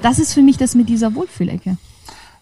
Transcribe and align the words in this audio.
Und 0.00 0.06
das 0.06 0.18
ist 0.18 0.32
für 0.32 0.40
mich 0.40 0.56
das 0.56 0.74
mit 0.74 0.88
dieser 0.88 1.14
Wohlfühlecke. 1.14 1.76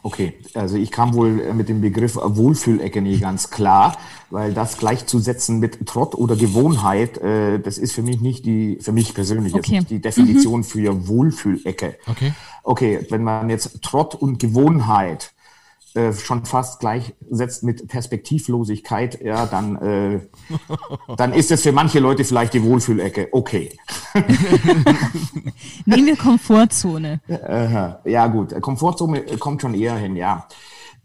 Okay, 0.05 0.35
also 0.55 0.77
ich 0.77 0.93
kam 0.93 1.13
wohl 1.15 1.53
mit 1.55 1.69
dem 1.69 1.81
Begriff 1.81 2.15
Wohlfühlecke 2.15 3.03
nie 3.03 3.19
ganz 3.19 3.51
klar, 3.51 3.97
weil 4.31 4.55
das 4.55 4.79
gleichzusetzen 4.79 5.59
mit 5.59 5.85
Trott 5.89 6.15
oder 6.15 6.37
Gewohnheit, 6.37 7.19
äh, 7.19 7.59
das 7.59 7.79
ist 7.79 7.95
für 7.95 8.03
mich 8.03 8.21
nicht 8.21 8.47
die, 8.47 8.79
für 8.81 8.93
mich 8.93 9.13
persönlich 9.13 9.55
okay. 9.55 9.63
jetzt 9.63 9.71
nicht 9.73 9.91
die 9.91 10.01
Definition 10.01 10.61
mhm. 10.61 10.65
für 10.65 11.09
Wohlfühlecke. 11.09 11.97
Okay. 12.07 12.33
Okay, 12.63 13.05
wenn 13.11 13.25
man 13.25 13.51
jetzt 13.51 13.83
Trott 13.83 14.15
und 14.15 14.39
Gewohnheit 14.39 15.33
äh, 15.99 16.13
schon 16.13 16.45
fast 16.45 16.79
gleichsetzt 16.79 17.65
mit 17.65 17.89
Perspektivlosigkeit, 17.89 19.21
ja, 19.21 19.47
dann, 19.47 19.77
äh, 19.77 20.21
dann 21.17 21.33
ist 21.33 21.51
es 21.51 21.63
für 21.63 21.73
manche 21.73 21.99
Leute 21.99 22.25
vielleicht 22.25 22.55
die 22.55 22.63
Wohlfühlecke. 22.63 23.29
Okay. 23.33 23.77
Nehmen 25.87 26.07
wir 26.07 26.17
Komfortzone. 26.17 27.21
ja, 28.05 28.27
gut. 28.29 28.61
Komfortzone 28.61 29.23
kommt 29.39 29.63
schon 29.63 29.75
eher 29.75 29.97
hin, 29.97 30.15
ja. 30.15 30.47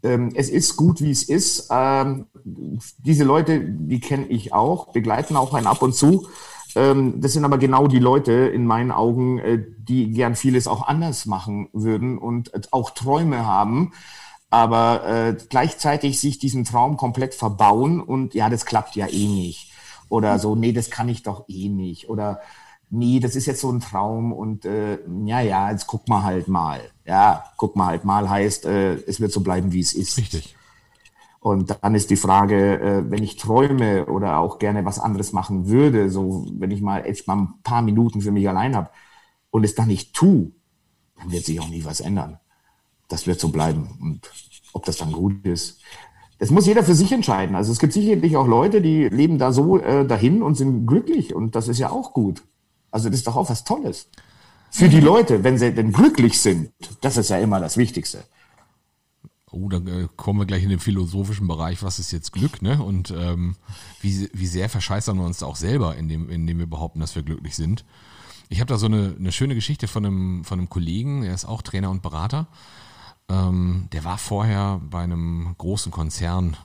Ähm, 0.04 0.30
es 0.34 0.48
ist 0.48 0.76
gut, 0.76 1.00
wie 1.00 1.10
es 1.10 1.24
ist. 1.24 1.68
Ähm, 1.70 2.26
diese 2.44 3.24
Leute, 3.24 3.60
die 3.60 3.98
kenne 3.98 4.26
ich 4.26 4.52
auch, 4.52 4.92
begleiten 4.92 5.34
auch 5.34 5.54
einen 5.54 5.66
ab 5.66 5.82
und 5.82 5.96
zu. 5.96 6.28
Ähm, 6.76 7.20
das 7.20 7.32
sind 7.32 7.44
aber 7.44 7.58
genau 7.58 7.88
die 7.88 7.98
Leute 7.98 8.32
in 8.32 8.64
meinen 8.64 8.92
Augen, 8.92 9.38
äh, 9.38 9.60
die 9.76 10.12
gern 10.12 10.36
vieles 10.36 10.68
auch 10.68 10.86
anders 10.86 11.26
machen 11.26 11.68
würden 11.72 12.16
und 12.18 12.72
auch 12.72 12.90
Träume 12.90 13.44
haben 13.44 13.92
aber 14.54 15.04
äh, 15.04 15.36
gleichzeitig 15.48 16.20
sich 16.20 16.38
diesen 16.38 16.64
Traum 16.64 16.96
komplett 16.96 17.34
verbauen 17.34 18.00
und 18.00 18.34
ja, 18.34 18.48
das 18.48 18.64
klappt 18.64 18.94
ja 18.94 19.08
eh 19.08 19.26
nicht. 19.26 19.72
Oder 20.08 20.38
so, 20.38 20.54
nee, 20.54 20.72
das 20.72 20.90
kann 20.90 21.08
ich 21.08 21.24
doch 21.24 21.48
eh 21.48 21.68
nicht. 21.68 22.08
Oder 22.08 22.40
nee, 22.88 23.18
das 23.18 23.34
ist 23.34 23.46
jetzt 23.46 23.60
so 23.60 23.72
ein 23.72 23.80
Traum 23.80 24.32
und 24.32 24.64
äh, 24.64 25.00
ja, 25.24 25.40
ja, 25.40 25.72
jetzt 25.72 25.88
guck 25.88 26.08
mal 26.08 26.22
halt 26.22 26.46
mal. 26.46 26.80
Ja, 27.04 27.46
guck 27.56 27.74
mal 27.74 27.86
halt 27.86 28.04
mal 28.04 28.30
heißt, 28.30 28.66
äh, 28.66 28.94
es 29.08 29.20
wird 29.20 29.32
so 29.32 29.40
bleiben, 29.40 29.72
wie 29.72 29.80
es 29.80 29.92
ist. 29.92 30.18
Richtig. 30.18 30.54
Und 31.40 31.76
dann 31.82 31.96
ist 31.96 32.10
die 32.10 32.16
Frage, 32.16 32.80
äh, 32.80 33.10
wenn 33.10 33.24
ich 33.24 33.36
träume 33.36 34.06
oder 34.06 34.38
auch 34.38 34.60
gerne 34.60 34.84
was 34.84 35.00
anderes 35.00 35.32
machen 35.32 35.66
würde, 35.66 36.10
so 36.10 36.46
wenn 36.52 36.70
ich 36.70 36.80
mal 36.80 37.00
echt 37.00 37.26
mal 37.26 37.38
ein 37.38 37.54
paar 37.64 37.82
Minuten 37.82 38.20
für 38.20 38.30
mich 38.30 38.48
allein 38.48 38.76
habe 38.76 38.90
und 39.50 39.64
es 39.64 39.74
dann 39.74 39.88
nicht 39.88 40.14
tue, 40.14 40.52
dann 41.18 41.32
wird 41.32 41.44
sich 41.44 41.58
auch 41.60 41.68
nie 41.68 41.84
was 41.84 42.00
ändern 42.00 42.38
das 43.08 43.26
wird 43.26 43.40
so 43.40 43.48
bleiben. 43.48 43.96
Und 44.00 44.28
ob 44.74 44.84
das 44.84 44.98
dann 44.98 45.12
gut 45.12 45.46
ist, 45.46 45.80
das 46.38 46.50
muss 46.50 46.66
jeder 46.66 46.84
für 46.84 46.94
sich 46.94 47.12
entscheiden. 47.12 47.56
Also 47.56 47.72
es 47.72 47.78
gibt 47.78 47.92
sicherlich 47.92 48.36
auch 48.36 48.46
Leute, 48.46 48.82
die 48.82 49.08
leben 49.08 49.38
da 49.38 49.52
so 49.52 49.78
äh, 49.78 50.06
dahin 50.06 50.42
und 50.42 50.56
sind 50.56 50.86
glücklich 50.86 51.34
und 51.34 51.54
das 51.54 51.68
ist 51.68 51.78
ja 51.78 51.90
auch 51.90 52.12
gut. 52.12 52.42
Also 52.90 53.08
das 53.08 53.18
ist 53.18 53.26
doch 53.26 53.36
auch 53.36 53.48
was 53.48 53.64
Tolles. 53.64 54.08
Für 54.70 54.88
die 54.88 55.00
Leute, 55.00 55.44
wenn 55.44 55.56
sie 55.56 55.72
denn 55.72 55.92
glücklich 55.92 56.40
sind, 56.40 56.70
das 57.00 57.16
ist 57.16 57.30
ja 57.30 57.38
immer 57.38 57.60
das 57.60 57.76
Wichtigste. 57.76 58.24
Oh, 59.52 59.68
dann 59.68 59.86
äh, 59.86 60.08
kommen 60.16 60.40
wir 60.40 60.46
gleich 60.46 60.64
in 60.64 60.68
den 60.68 60.80
philosophischen 60.80 61.46
Bereich, 61.46 61.84
was 61.84 62.00
ist 62.00 62.10
jetzt 62.10 62.32
Glück, 62.32 62.60
ne? 62.60 62.82
Und 62.82 63.14
ähm, 63.16 63.54
wie, 64.00 64.28
wie 64.32 64.46
sehr 64.46 64.68
verscheißern 64.68 65.16
wir 65.16 65.24
uns 65.24 65.44
auch 65.44 65.54
selber, 65.54 65.94
indem, 65.94 66.28
indem 66.28 66.58
wir 66.58 66.66
behaupten, 66.66 66.98
dass 66.98 67.14
wir 67.14 67.22
glücklich 67.22 67.54
sind. 67.54 67.84
Ich 68.48 68.58
habe 68.58 68.68
da 68.68 68.78
so 68.78 68.86
eine, 68.86 69.14
eine 69.16 69.30
schöne 69.30 69.54
Geschichte 69.54 69.86
von 69.86 70.04
einem, 70.04 70.44
von 70.44 70.58
einem 70.58 70.68
Kollegen, 70.68 71.22
der 71.22 71.34
ist 71.34 71.44
auch 71.44 71.62
Trainer 71.62 71.90
und 71.90 72.02
Berater. 72.02 72.48
Ähm, 73.28 73.88
der 73.92 74.04
war 74.04 74.18
vorher 74.18 74.80
bei 74.90 75.02
einem 75.02 75.54
großen 75.56 75.90
Konzern, 75.90 76.56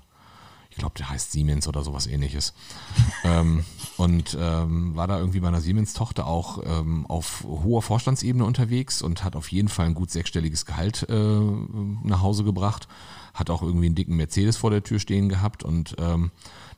ich 0.70 0.78
glaube, 0.78 0.96
der 0.98 1.10
heißt 1.10 1.32
Siemens 1.32 1.68
oder 1.68 1.84
sowas 1.84 2.06
ähnliches. 2.06 2.54
ähm, 3.24 3.64
und 3.98 4.38
ähm, 4.40 4.96
war 4.96 5.08
da 5.08 5.20
irgendwie 5.20 5.40
bei 5.40 5.48
einer 5.48 5.62
Siemens-Tochter 5.62 6.28
auch 6.28 6.62
ähm, 6.66 7.06
auf 7.08 7.44
hoher 7.46 7.82
Vorstandsebene 7.82 8.44
unterwegs 8.44 9.02
und 9.02 9.24
hat 9.24 9.36
auf 9.36 9.52
jeden 9.52 9.70
Fall 9.70 9.88
ein 9.88 9.94
gut 9.94 10.12
sechsstelliges 10.12 10.66
Gehalt 10.66 11.08
äh, 11.10 11.40
nach 12.04 12.22
Hause 12.22 12.44
gebracht. 12.44 12.88
Hat 13.34 13.50
auch 13.50 13.62
irgendwie 13.62 13.86
einen 13.86 13.96
dicken 13.96 14.16
Mercedes 14.16 14.58
vor 14.58 14.72
der 14.72 14.84
Tür 14.84 15.00
stehen 15.00 15.30
gehabt 15.30 15.64
und 15.64 15.96
ähm, 16.00 16.32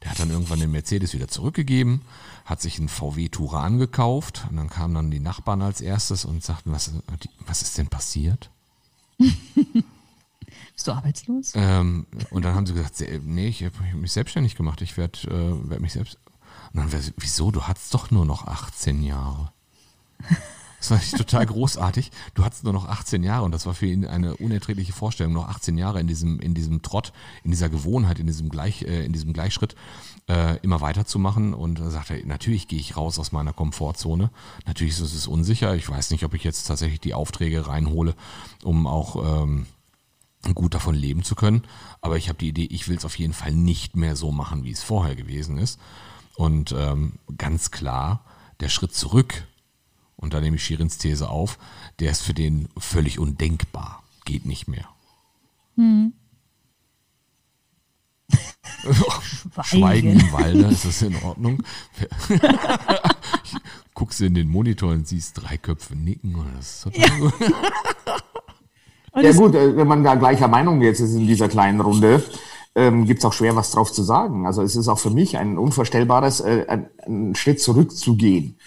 der 0.04 0.12
hat 0.12 0.20
dann 0.20 0.32
irgendwann 0.32 0.60
den 0.60 0.72
Mercedes 0.72 1.14
wieder 1.14 1.28
zurückgegeben, 1.28 2.02
hat 2.46 2.62
sich 2.62 2.78
einen 2.78 2.90
VW 2.90 3.30
Turan 3.30 3.78
gekauft 3.78 4.46
und 4.50 4.58
dann 4.58 4.70
kamen 4.70 4.94
dann 4.94 5.12
die 5.12 5.20
Nachbarn 5.20 5.62
als 5.62 5.82
erstes 5.82 6.26
und 6.26 6.44
sagten, 6.44 6.72
was, 6.72 6.92
was 7.46 7.62
ist 7.62 7.78
denn 7.78 7.88
passiert? 7.88 8.52
Bist 10.74 10.88
du 10.88 10.92
arbeitslos? 10.92 11.54
Ähm, 11.56 12.08
und 12.32 12.44
dann 12.44 12.56
haben 12.56 12.66
sie 12.66 12.74
gesagt, 12.74 13.04
nee, 13.24 13.48
ich 13.48 13.64
habe 13.64 13.76
mich 13.96 14.12
selbstständig 14.12 14.56
gemacht. 14.56 14.82
Ich 14.82 14.98
werde 14.98 15.20
äh, 15.30 15.70
werd 15.70 15.82
mich 15.82 15.94
selbst. 15.94 16.18
Und 16.74 16.80
dann, 16.80 17.14
wieso? 17.18 17.52
Du 17.52 17.64
hattest 17.64 17.94
doch 17.94 18.12
nur 18.12 18.26
noch 18.26 18.48
18 18.48 19.04
Jahre. 19.04 19.52
Das 20.82 20.90
war 20.90 21.00
total 21.20 21.46
großartig. 21.46 22.10
Du 22.34 22.44
hattest 22.44 22.64
nur 22.64 22.74
noch 22.74 22.88
18 22.88 23.22
Jahre 23.22 23.46
und 23.46 23.52
das 23.52 23.68
war 23.68 23.76
für 23.76 23.86
ihn 23.86 24.04
eine 24.04 24.36
unerträgliche 24.38 24.94
Vorstellung. 24.94 25.34
Noch 25.34 25.48
18 25.48 25.78
Jahre 25.78 26.00
in 26.00 26.08
diesem, 26.08 26.40
in 26.40 26.56
diesem 26.56 26.82
Trott, 26.82 27.14
in 27.44 27.52
dieser 27.52 27.70
Gewohnheit, 27.70 28.18
in 28.18 28.26
diesem, 28.26 28.50
Gleich, 28.50 28.82
äh, 28.82 29.06
in 29.06 29.14
diesem 29.14 29.32
Gleichschritt 29.32 29.76
äh, 30.28 30.58
immer 30.64 30.82
weiterzumachen. 30.82 31.54
Und 31.54 31.80
er, 31.80 32.26
natürlich 32.26 32.68
gehe 32.68 32.80
ich 32.80 32.98
raus 32.98 33.20
aus 33.20 33.32
meiner 33.32 33.54
Komfortzone. 33.54 34.32
Natürlich 34.66 35.00
ist 35.00 35.14
es 35.14 35.28
unsicher. 35.28 35.76
Ich 35.76 35.88
weiß 35.88 36.10
nicht, 36.10 36.26
ob 36.26 36.34
ich 36.34 36.44
jetzt 36.44 36.64
tatsächlich 36.64 37.00
die 37.00 37.14
Aufträge 37.14 37.68
reinhole, 37.68 38.16
um 38.64 38.88
auch 38.88 39.44
ähm, 39.44 39.68
gut 40.56 40.74
davon 40.74 40.96
leben 40.96 41.22
zu 41.22 41.36
können. 41.36 41.62
Aber 42.02 42.18
ich 42.18 42.28
habe 42.28 42.40
die 42.40 42.50
Idee, 42.50 42.66
ich 42.66 42.88
will 42.88 42.98
es 42.98 43.06
auf 43.06 43.20
jeden 43.20 43.34
Fall 43.34 43.54
nicht 43.54 43.96
mehr 43.96 44.16
so 44.16 44.32
machen, 44.32 44.64
wie 44.64 44.72
es 44.72 44.82
vorher 44.82 45.16
gewesen 45.16 45.60
ist. 45.60 45.80
Und 46.38 46.74
ähm, 46.76 47.20
ganz 47.38 47.70
klar, 47.70 48.26
der 48.62 48.70
Schritt 48.70 48.96
zurück 48.96 49.46
und 50.22 50.34
da 50.34 50.40
nehme 50.40 50.56
ich 50.56 50.64
Shirins 50.64 50.98
These 50.98 51.30
auf, 51.30 51.58
der 52.00 52.12
ist 52.12 52.22
für 52.22 52.34
den 52.34 52.70
völlig 52.78 53.20
undenkbar. 53.20 54.04
Geht 54.24 54.46
nicht 54.46 54.68
mehr. 54.68 54.88
Hm. 55.76 56.14
Schweigen 59.64 60.20
im 60.20 60.32
Walde, 60.32 60.66
ist 60.66 60.86
das 60.86 61.02
in 61.02 61.16
Ordnung? 61.24 61.62
Guckst 63.94 64.20
du 64.20 64.26
in 64.26 64.36
den 64.36 64.50
Monitor 64.50 64.92
und 64.92 65.08
siehst 65.08 65.42
drei 65.42 65.58
Köpfe 65.58 65.96
nicken. 65.96 66.36
Das 66.56 66.76
ist 66.76 66.84
total 66.84 67.02
ja. 67.02 67.18
gut. 67.18 67.34
ja 69.24 69.32
gut, 69.34 69.56
äh, 69.56 69.76
wenn 69.76 69.88
man 69.88 70.04
da 70.04 70.16
gleicher 70.16 70.48
Meinung 70.48 70.82
jetzt 70.82 71.00
ist 71.02 71.14
in 71.14 71.28
dieser 71.28 71.50
kleinen 71.50 71.82
Runde, 71.82 72.24
ähm, 72.74 73.06
gibt 73.06 73.20
es 73.20 73.26
auch 73.26 73.34
schwer 73.34 73.56
was 73.56 73.72
drauf 73.72 73.92
zu 73.92 74.04
sagen. 74.04 74.46
Also 74.46 74.62
es 74.62 74.76
ist 74.76 74.88
auch 74.88 75.00
für 75.00 75.10
mich 75.10 75.38
ein 75.38 75.58
unvorstellbares, 75.58 76.40
äh, 76.40 76.66
ein, 76.68 76.90
einen 77.06 77.36
Schritt 77.36 77.62
zurückzugehen. 77.62 78.58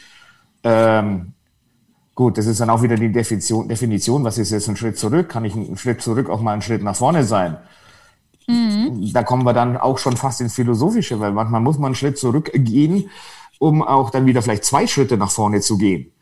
Ähm, 0.63 1.34
Gut, 2.15 2.39
das 2.39 2.47
ist 2.47 2.61
dann 2.61 2.71
auch 2.71 2.83
wieder 2.83 2.95
die 2.97 3.11
Definition, 3.11 3.69
Definition, 3.69 4.23
was 4.23 4.39
ist 4.39 4.51
jetzt 4.51 4.69
ein 4.69 4.77
Schritt 4.77 4.99
zurück? 4.99 5.29
Kann 5.29 5.45
ich 5.45 5.55
einen 5.55 5.77
Schritt 5.77 6.01
zurück 6.01 6.31
auch 6.31 6.41
mal 6.41 6.53
einen 6.53 6.63
Schritt 6.63 6.83
nach 6.83 6.95
vorne 6.95 7.25
sein? 7.25 7.57
Mhm. 8.47 9.13
Da 9.13 9.23
kommen 9.25 9.45
wir 9.45 9.53
dann 9.53 9.77
auch 9.77 9.99
schon 9.99 10.17
fast 10.17 10.41
ins 10.41 10.55
Philosophische, 10.55 11.19
weil 11.19 11.33
manchmal 11.33 11.61
muss 11.61 11.79
man 11.79 11.87
einen 11.87 11.95
Schritt 11.97 12.19
zurückgehen, 12.19 13.11
um 13.59 13.83
auch 13.83 14.11
dann 14.11 14.27
wieder 14.27 14.43
vielleicht 14.43 14.65
zwei 14.65 14.87
Schritte 14.87 15.17
nach 15.17 15.31
vorne 15.31 15.61
zu 15.61 15.77
gehen. 15.77 16.13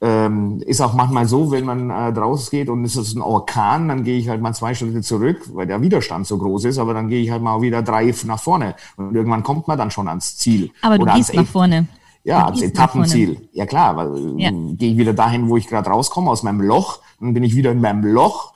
Ähm, 0.00 0.60
ist 0.66 0.80
auch 0.80 0.94
manchmal 0.94 1.26
so, 1.26 1.50
wenn 1.52 1.64
man 1.64 1.90
äh, 1.90 2.12
draußen 2.12 2.50
geht 2.50 2.68
und 2.68 2.84
es 2.84 2.96
ist 2.96 3.14
ein 3.14 3.22
Orkan, 3.22 3.88
dann 3.88 4.02
gehe 4.02 4.18
ich 4.18 4.28
halt 4.28 4.42
mal 4.42 4.52
zwei 4.52 4.74
Schritte 4.74 5.00
zurück, 5.00 5.48
weil 5.54 5.66
der 5.66 5.80
Widerstand 5.80 6.26
so 6.26 6.38
groß 6.38 6.64
ist, 6.66 6.78
aber 6.78 6.92
dann 6.92 7.08
gehe 7.08 7.22
ich 7.22 7.30
halt 7.30 7.42
mal 7.42 7.62
wieder 7.62 7.82
drei 7.82 8.12
nach 8.26 8.40
vorne. 8.40 8.74
Und 8.96 9.14
irgendwann 9.14 9.44
kommt 9.44 9.68
man 9.68 9.78
dann 9.78 9.92
schon 9.92 10.08
ans 10.08 10.36
Ziel. 10.36 10.70
Aber 10.82 10.98
du 10.98 11.06
gehst 11.06 11.34
nach 11.34 11.46
vorne. 11.46 11.86
Ja, 12.24 12.46
als 12.46 12.62
Etappenziel. 12.62 13.48
Ja 13.52 13.66
klar, 13.66 13.96
weil 13.96 14.40
ja. 14.40 14.50
gehe 14.50 14.92
ich 14.92 14.96
wieder 14.96 15.12
dahin, 15.12 15.48
wo 15.48 15.56
ich 15.56 15.66
gerade 15.66 15.90
rauskomme, 15.90 16.30
aus 16.30 16.42
meinem 16.42 16.60
Loch, 16.60 17.00
dann 17.20 17.34
bin 17.34 17.42
ich 17.42 17.56
wieder 17.56 17.72
in 17.72 17.80
meinem 17.80 18.04
Loch, 18.04 18.52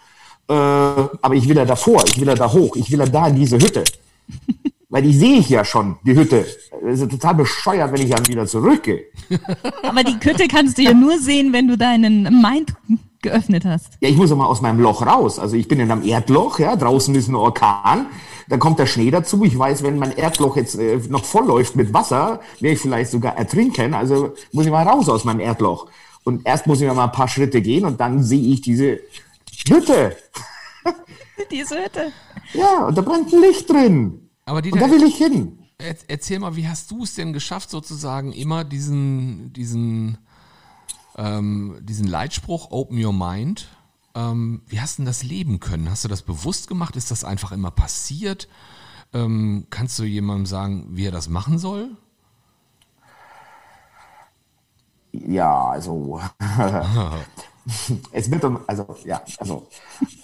äh, 0.48 0.52
aber 0.52 1.34
ich 1.34 1.48
will 1.48 1.56
ja 1.56 1.64
davor, 1.64 2.04
ich 2.06 2.20
will 2.20 2.28
ja 2.28 2.34
da 2.34 2.52
hoch, 2.52 2.76
ich 2.76 2.90
will 2.90 3.00
ja 3.00 3.06
da 3.06 3.26
in 3.26 3.36
diese 3.36 3.56
Hütte. 3.56 3.82
weil 4.88 5.02
die 5.02 5.12
sehe 5.12 5.38
ich 5.40 5.48
ja 5.48 5.64
schon, 5.64 5.96
die 6.04 6.14
Hütte. 6.14 6.46
Das 6.82 6.94
ist 6.94 7.00
ja 7.00 7.06
total 7.06 7.34
bescheuert, 7.34 7.92
wenn 7.92 8.02
ich 8.02 8.10
dann 8.10 8.26
wieder 8.28 8.46
zurückgehe. 8.46 9.02
aber 9.82 10.04
die 10.04 10.14
Hütte 10.14 10.46
kannst 10.48 10.78
du 10.78 10.82
ja 10.82 10.94
nur 10.94 11.18
sehen, 11.18 11.52
wenn 11.52 11.66
du 11.66 11.76
deinen 11.76 12.22
Mind 12.40 12.74
geöffnet 13.20 13.64
hast. 13.64 13.94
Ja, 14.00 14.08
ich 14.08 14.16
muss 14.16 14.30
ja 14.30 14.36
mal 14.36 14.46
aus 14.46 14.60
meinem 14.60 14.80
Loch 14.80 15.04
raus. 15.04 15.38
Also 15.38 15.56
ich 15.56 15.66
bin 15.66 15.80
in 15.80 15.90
einem 15.90 16.04
Erdloch, 16.04 16.60
ja, 16.60 16.76
draußen 16.76 17.14
ist 17.14 17.28
ein 17.28 17.34
Orkan. 17.34 18.06
Dann 18.48 18.60
kommt 18.60 18.78
der 18.78 18.86
Schnee 18.86 19.10
dazu. 19.10 19.44
Ich 19.44 19.58
weiß, 19.58 19.82
wenn 19.82 19.98
mein 19.98 20.16
Erdloch 20.16 20.56
jetzt 20.56 20.78
äh, 20.78 21.00
noch 21.08 21.24
voll 21.24 21.46
läuft 21.46 21.76
mit 21.76 21.92
Wasser, 21.92 22.40
werde 22.60 22.74
ich 22.74 22.80
vielleicht 22.80 23.10
sogar 23.10 23.36
ertrinken. 23.36 23.94
Also 23.94 24.34
muss 24.52 24.66
ich 24.66 24.70
mal 24.70 24.86
raus 24.86 25.08
aus 25.08 25.24
meinem 25.24 25.40
Erdloch. 25.40 25.88
Und 26.24 26.46
erst 26.46 26.66
muss 26.66 26.80
ich 26.80 26.92
mal 26.92 27.04
ein 27.04 27.12
paar 27.12 27.28
Schritte 27.28 27.62
gehen 27.62 27.84
und 27.84 28.00
dann 28.00 28.22
sehe 28.22 28.52
ich 28.52 28.60
diese 28.60 29.00
Hütte. 29.68 30.16
diese 31.50 31.76
Hütte. 31.76 32.12
Ja, 32.52 32.86
und 32.86 32.96
da 32.96 33.02
brennt 33.02 33.32
ein 33.32 33.40
Licht 33.40 33.70
drin. 33.70 34.28
Aber 34.44 34.62
Dieter, 34.62 34.74
und 34.74 34.80
da 34.80 34.90
will 34.90 35.04
ich 35.04 35.16
hin. 35.16 35.58
Erzähl 35.78 36.38
mal, 36.38 36.56
wie 36.56 36.68
hast 36.68 36.90
du 36.90 37.02
es 37.02 37.14
denn 37.14 37.32
geschafft, 37.32 37.70
sozusagen 37.70 38.32
immer 38.32 38.64
diesen, 38.64 39.52
diesen, 39.52 40.18
ähm, 41.16 41.78
diesen 41.82 42.06
Leitspruch 42.06 42.70
Open 42.70 43.04
Your 43.04 43.12
Mind 43.12 43.68
ähm, 44.16 44.62
wie 44.66 44.80
hast 44.80 44.98
du 44.98 45.04
das 45.04 45.22
leben 45.22 45.60
können? 45.60 45.90
Hast 45.90 46.04
du 46.04 46.08
das 46.08 46.22
bewusst 46.22 46.68
gemacht? 46.68 46.96
Ist 46.96 47.10
das 47.10 47.22
einfach 47.22 47.52
immer 47.52 47.70
passiert? 47.70 48.48
Ähm, 49.12 49.66
kannst 49.70 49.98
du 49.98 50.04
jemandem 50.04 50.46
sagen, 50.46 50.86
wie 50.90 51.06
er 51.06 51.12
das 51.12 51.28
machen 51.28 51.58
soll? 51.58 51.90
Ja, 55.12 55.68
also 55.68 56.20
es 58.12 58.30
wird, 58.30 58.44
also 58.66 58.96
ja, 59.04 59.22
also 59.38 59.66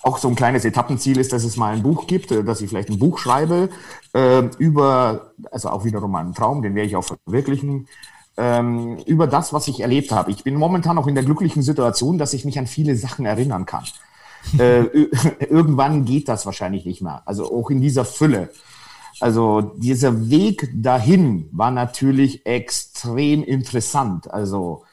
auch 0.03 0.19
so 0.19 0.29
ein 0.29 0.35
kleines 0.35 0.65
Etappenziel 0.65 1.19
ist, 1.19 1.33
dass 1.33 1.45
es 1.45 1.57
mal 1.57 1.75
ein 1.75 1.83
Buch 1.83 2.07
gibt, 2.07 2.31
äh, 2.31 2.43
dass 2.43 2.61
ich 2.61 2.69
vielleicht 2.71 2.89
ein 2.89 2.99
Buch 2.99 3.19
schreibe 3.19 3.69
äh, 4.15 4.41
über, 4.59 5.33
also 5.51 5.71
auch 5.71 5.85
wiederum 5.85 6.15
einen 6.15 6.35
Traum, 6.35 6.63
den 6.63 6.75
werde 6.75 6.89
ich 6.89 6.97
auch 6.97 7.05
verwirklichen, 7.05 7.89
ähm, 8.37 8.99
über 9.07 9.27
das, 9.27 9.53
was 9.53 9.69
ich 9.69 9.81
erlebt 9.81 10.13
habe. 10.13 10.31
Ich 10.31 10.45
bin 10.45 10.55
momentan 10.55 10.99
auch 10.99 11.07
in 11.07 11.15
der 11.15 11.25
glücklichen 11.25 11.63
Situation, 11.63 12.19
dass 12.19 12.35
ich 12.35 12.45
mich 12.45 12.59
an 12.59 12.67
viele 12.67 12.97
Sachen 12.97 13.27
erinnern 13.27 13.67
kann. 13.67 13.85
äh, 14.59 14.83
irgendwann 15.49 16.05
geht 16.05 16.29
das 16.29 16.47
wahrscheinlich 16.47 16.85
nicht 16.85 17.03
mehr. 17.03 17.23
Also 17.27 17.53
auch 17.53 17.71
in 17.71 17.81
dieser 17.81 18.05
Fülle. 18.05 18.51
Also 19.21 19.61
dieser 19.77 20.31
Weg 20.31 20.71
dahin 20.75 21.49
war 21.53 21.71
natürlich 21.71 22.47
extrem 22.47 23.45
interessant. 23.45 24.31
Also 24.33 24.85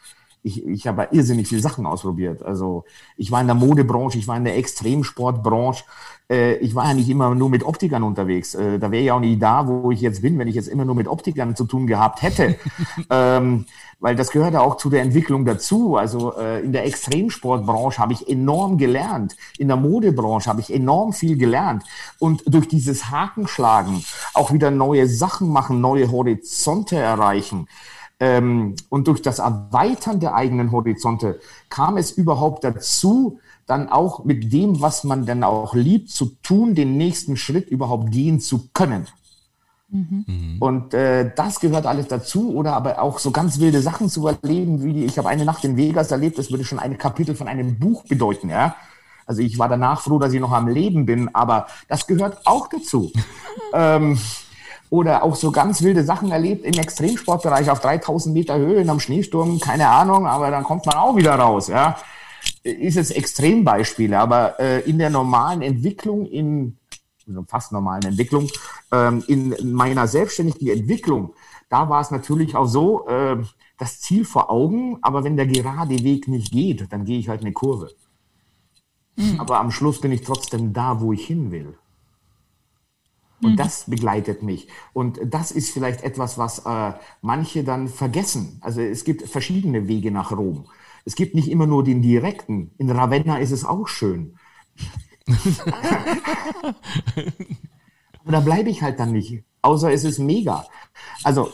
ich, 0.50 0.66
ich 0.66 0.88
habe 0.88 1.07
irrsinnig 1.12 1.48
viele 1.48 1.62
Sachen 1.62 1.86
ausprobiert. 1.86 2.44
Also 2.44 2.84
ich 3.18 3.31
war 3.31 3.42
in 3.42 3.48
der 3.48 3.56
Modebranche, 3.56 4.18
ich 4.18 4.28
war 4.28 4.38
in 4.38 4.44
der 4.44 4.57
Extremsportbranche. 4.57 5.84
Äh, 6.30 6.56
ich 6.57 6.75
war 6.75 6.88
ja 6.88 6.94
nicht 6.94 7.10
immer 7.10 7.34
nur 7.36 7.50
mit 7.50 7.63
Optikern 7.63 8.04
unterwegs. 8.04 8.56
Äh, 8.56 8.80
da 8.80 8.92
wäre 8.92 9.04
ja 9.04 9.13
auch 9.13 9.19
nicht 9.19 9.42
da, 9.42 9.68
wo 9.68 9.92
ich 9.92 10.01
jetzt 10.01 10.22
bin, 10.22 10.38
wenn 10.40 10.48
ich 10.48 10.56
jetzt 10.56 10.68
immer 10.68 10.86
nur 10.86 10.96
mit 10.96 11.07
Optikern 11.07 11.56
zu 11.56 11.66
tun 11.66 11.88
gehabt 11.88 12.22
hätte. 12.22 12.56
ähm, 13.10 13.66
weil 14.00 14.16
das 14.16 14.31
gehört 14.31 14.54
ja 14.54 14.62
auch 14.62 14.78
zu 14.78 14.90
der 14.90 15.01
Entwicklung 15.01 15.46
dazu. 15.46 15.98
Also 15.98 16.36
äh, 16.38 16.62
in 16.62 16.72
der 16.72 16.86
Extremsportbranche 16.86 18.00
habe 18.00 18.13
ich 18.13 18.30
enorm 18.30 18.78
gelernt. 18.78 19.36
In 19.57 19.68
der 19.68 19.78
Modebranche 19.78 20.50
habe 20.50 20.62
ich 20.62 20.74
enorm 20.74 21.13
viel 21.13 21.38
gelernt. 21.38 21.84
Und 22.18 22.44
durch 22.46 22.68
dieses 22.68 23.12
Hakenschlagen 23.12 24.04
auch 24.34 24.54
wieder 24.54 24.72
neue 24.72 25.07
Sachen 25.07 25.50
machen, 25.50 25.81
neue 25.81 26.12
Horizonte 26.12 26.96
erreichen. 26.98 27.68
Ähm, 28.19 28.75
und 28.89 29.07
durch 29.07 29.21
das 29.21 29.39
Erweitern 29.39 30.19
der 30.19 30.36
eigenen 30.36 30.71
Horizonte 30.71 31.39
kam 31.69 31.98
es 31.98 32.12
überhaupt 32.12 32.63
dazu, 32.63 33.39
dann 33.66 33.88
auch 33.88 34.25
mit 34.25 34.51
dem, 34.51 34.81
was 34.81 35.04
man 35.04 35.25
dann 35.25 35.44
auch 35.44 35.74
liebt, 35.74 36.10
zu 36.10 36.36
tun, 36.44 36.75
den 36.75 36.98
nächsten 36.98 37.38
Schritt 37.38 37.69
überhaupt 37.69 38.12
gehen 38.12 38.39
zu 38.39 38.69
können. 38.74 39.07
Mhm. 39.92 40.57
Und 40.60 40.94
äh, 40.94 41.31
das 41.36 41.60
gehört 41.60 41.86
alles 41.86 42.07
dazu, 42.07 42.54
oder 42.54 42.74
aber 42.74 43.01
auch 43.01 43.19
so 43.19 43.31
ganz 43.31 43.60
wilde 43.60 43.81
Sachen 43.81 44.10
zu 44.10 44.27
erleben, 44.27 44.83
wie 44.83 44.94
die, 44.94 45.06
ich 45.06 45.18
habe 45.18 45.30
eine 45.30 45.45
Nacht 45.45 45.63
in 45.63 45.77
Vegas 45.77 46.12
erlebt, 46.12 46.38
das 46.38 46.51
würde 46.51 46.65
schon 46.65 46.80
ein 46.80 46.98
Kapitel 46.98 47.36
von 47.36 47.48
einem 47.48 47.80
Buch 47.80 48.04
bedeuten, 48.04 48.50
ja. 48.50 48.75
Also 49.25 49.42
ich 49.42 49.60
war 49.60 49.69
danach 49.69 50.01
froh, 50.01 50.18
dass 50.18 50.33
ich 50.33 50.39
noch 50.39 50.51
am 50.51 50.68
Leben 50.68 51.06
bin, 51.06 51.33
aber 51.33 51.68
das 51.88 52.07
gehört 52.07 52.45
auch 52.45 52.68
dazu. 52.68 53.12
ähm, 53.74 54.19
oder 54.89 55.24
auch 55.24 55.36
so 55.36 55.51
ganz 55.51 55.81
wilde 55.81 56.03
Sachen 56.03 56.31
erlebt 56.31 56.65
im 56.65 56.74
Extremsportbereich 56.74 57.69
auf 57.69 57.80
3000 57.80 58.33
Meter 58.33 58.57
Höhe 58.57 58.81
in 58.81 58.89
einem 58.89 59.00
Schneesturm, 59.00 59.59
keine 59.59 59.88
Ahnung, 59.88 60.25
aber 60.25 60.51
dann 60.51 60.63
kommt 60.63 60.86
man 60.86 60.95
auch 60.95 61.15
wieder 61.15 61.36
raus, 61.36 61.68
ja. 61.68 61.97
Ist 62.63 62.95
jetzt 62.95 63.15
Extrembeispiele, 63.15 64.18
aber 64.18 64.59
äh, 64.59 64.80
in 64.81 64.97
der 64.97 65.09
normalen 65.09 65.62
Entwicklung, 65.62 66.25
in 66.25 66.77
fast 67.47 67.71
normalen 67.71 68.03
Entwicklung, 68.03 68.47
ähm, 68.91 69.24
in 69.27 69.56
meiner 69.71 70.07
selbstständigen 70.07 70.68
Entwicklung, 70.69 71.33
da 71.69 71.89
war 71.89 72.01
es 72.01 72.12
natürlich 72.12 72.56
auch 72.56 72.65
so, 72.65 73.07
äh, 73.07 73.38
das 73.77 74.01
Ziel 74.01 74.25
vor 74.25 74.50
Augen, 74.50 74.97
aber 75.01 75.24
wenn 75.24 75.38
der 75.38 75.47
gerade 75.47 76.03
Weg 76.03 76.27
nicht 76.27 76.51
geht, 76.51 76.91
dann 76.91 77.06
gehe 77.06 77.19
ich 77.19 77.30
halt 77.30 77.41
eine 77.41 77.53
Kurve. 77.53 77.91
Mhm. 79.15 79.39
Aber 79.39 79.59
am 79.59 79.71
Schluss 79.71 80.01
bin 80.01 80.12
ich 80.12 80.21
trotzdem 80.21 80.74
da, 80.74 81.00
wo 81.01 81.13
ich 81.13 81.25
hin 81.25 81.51
will. 81.51 81.77
Und 83.41 83.53
mhm. 83.53 83.57
das 83.57 83.86
begleitet 83.86 84.44
mich. 84.44 84.68
Und 84.94 85.19
das 85.24 85.51
ist 85.51 85.71
vielleicht 85.71 86.03
etwas, 86.03 86.38
was 86.38 86.59
äh, 86.65 86.94
manche 87.21 87.63
dann 87.63 87.88
vergessen. 87.88 88.57
Also 88.62 88.81
es 88.81 89.03
gibt 89.03 89.27
verschiedene 89.27 89.88
Wege 89.88 90.12
nach 90.12 90.31
Rom. 90.31 90.65
Es 91.06 91.15
gibt 91.15 91.36
nicht 91.36 91.50
immer 91.50 91.65
nur 91.65 91.83
den 91.83 92.01
direkten. 92.01 92.71
In 92.77 92.91
Ravenna 92.91 93.39
ist 93.39 93.51
es 93.51 93.65
auch 93.65 93.88
schön. 93.88 94.38
Aber 98.19 98.31
da 98.31 98.39
bleibe 98.41 98.69
ich 98.69 98.81
halt 98.81 99.00
dann 99.00 99.12
nicht. 99.12 99.44
Außer 99.62 99.91
es 99.91 100.03
ist 100.03 100.19
mega. 100.19 100.65
Also 101.24 101.50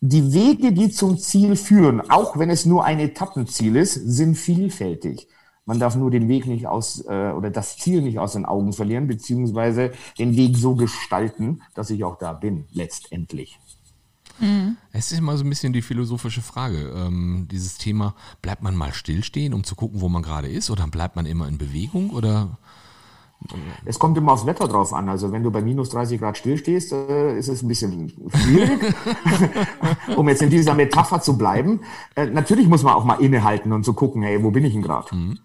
die 0.00 0.32
Wege, 0.32 0.72
die 0.72 0.90
zum 0.90 1.18
Ziel 1.18 1.56
führen, 1.56 2.00
auch 2.10 2.38
wenn 2.38 2.50
es 2.50 2.66
nur 2.66 2.84
ein 2.84 3.00
Etappenziel 3.00 3.76
ist, 3.76 3.94
sind 3.94 4.36
vielfältig. 4.36 5.28
Man 5.64 5.78
darf 5.78 5.94
nur 5.94 6.10
den 6.10 6.28
Weg 6.28 6.46
nicht 6.46 6.66
aus 6.66 7.04
äh, 7.06 7.30
oder 7.30 7.50
das 7.50 7.76
Ziel 7.76 8.02
nicht 8.02 8.18
aus 8.18 8.32
den 8.32 8.44
Augen 8.44 8.72
verlieren, 8.72 9.06
beziehungsweise 9.06 9.92
den 10.18 10.36
Weg 10.36 10.56
so 10.56 10.74
gestalten, 10.74 11.62
dass 11.74 11.90
ich 11.90 12.02
auch 12.02 12.18
da 12.18 12.32
bin, 12.32 12.66
letztendlich. 12.72 13.60
Mhm. 14.40 14.76
Es 14.92 15.12
ist 15.12 15.18
immer 15.18 15.36
so 15.36 15.44
ein 15.44 15.48
bisschen 15.48 15.72
die 15.72 15.82
philosophische 15.82 16.42
Frage. 16.42 16.92
Ähm, 16.96 17.46
dieses 17.50 17.78
Thema, 17.78 18.14
bleibt 18.40 18.62
man 18.62 18.74
mal 18.74 18.92
stillstehen, 18.92 19.54
um 19.54 19.62
zu 19.62 19.76
gucken, 19.76 20.00
wo 20.00 20.08
man 20.08 20.22
gerade 20.22 20.48
ist, 20.48 20.70
oder 20.70 20.86
bleibt 20.88 21.14
man 21.14 21.26
immer 21.26 21.46
in 21.46 21.58
Bewegung? 21.58 22.10
Oder 22.10 22.58
es 23.84 23.98
kommt 23.98 24.16
immer 24.18 24.32
aufs 24.32 24.46
Wetter 24.46 24.68
drauf 24.68 24.92
an. 24.92 25.08
Also 25.08 25.32
wenn 25.32 25.42
du 25.42 25.50
bei 25.50 25.62
minus 25.62 25.90
30 25.90 26.20
Grad 26.20 26.38
stillstehst, 26.38 26.92
äh, 26.92 27.38
ist 27.38 27.48
es 27.48 27.62
ein 27.62 27.68
bisschen 27.68 28.12
schwierig, 28.34 28.94
um 30.16 30.28
jetzt 30.28 30.42
in 30.42 30.50
dieser 30.50 30.74
Metapher 30.74 31.20
zu 31.20 31.36
bleiben. 31.36 31.80
Äh, 32.14 32.26
natürlich 32.26 32.68
muss 32.68 32.82
man 32.82 32.94
auch 32.94 33.04
mal 33.04 33.20
innehalten 33.20 33.72
und 33.72 33.84
so 33.84 33.92
gucken, 33.92 34.22
hey, 34.22 34.42
wo 34.42 34.50
bin 34.50 34.64
ich 34.64 34.72
denn 34.72 34.82
gerade? 34.82 35.14
Mhm. 35.14 35.38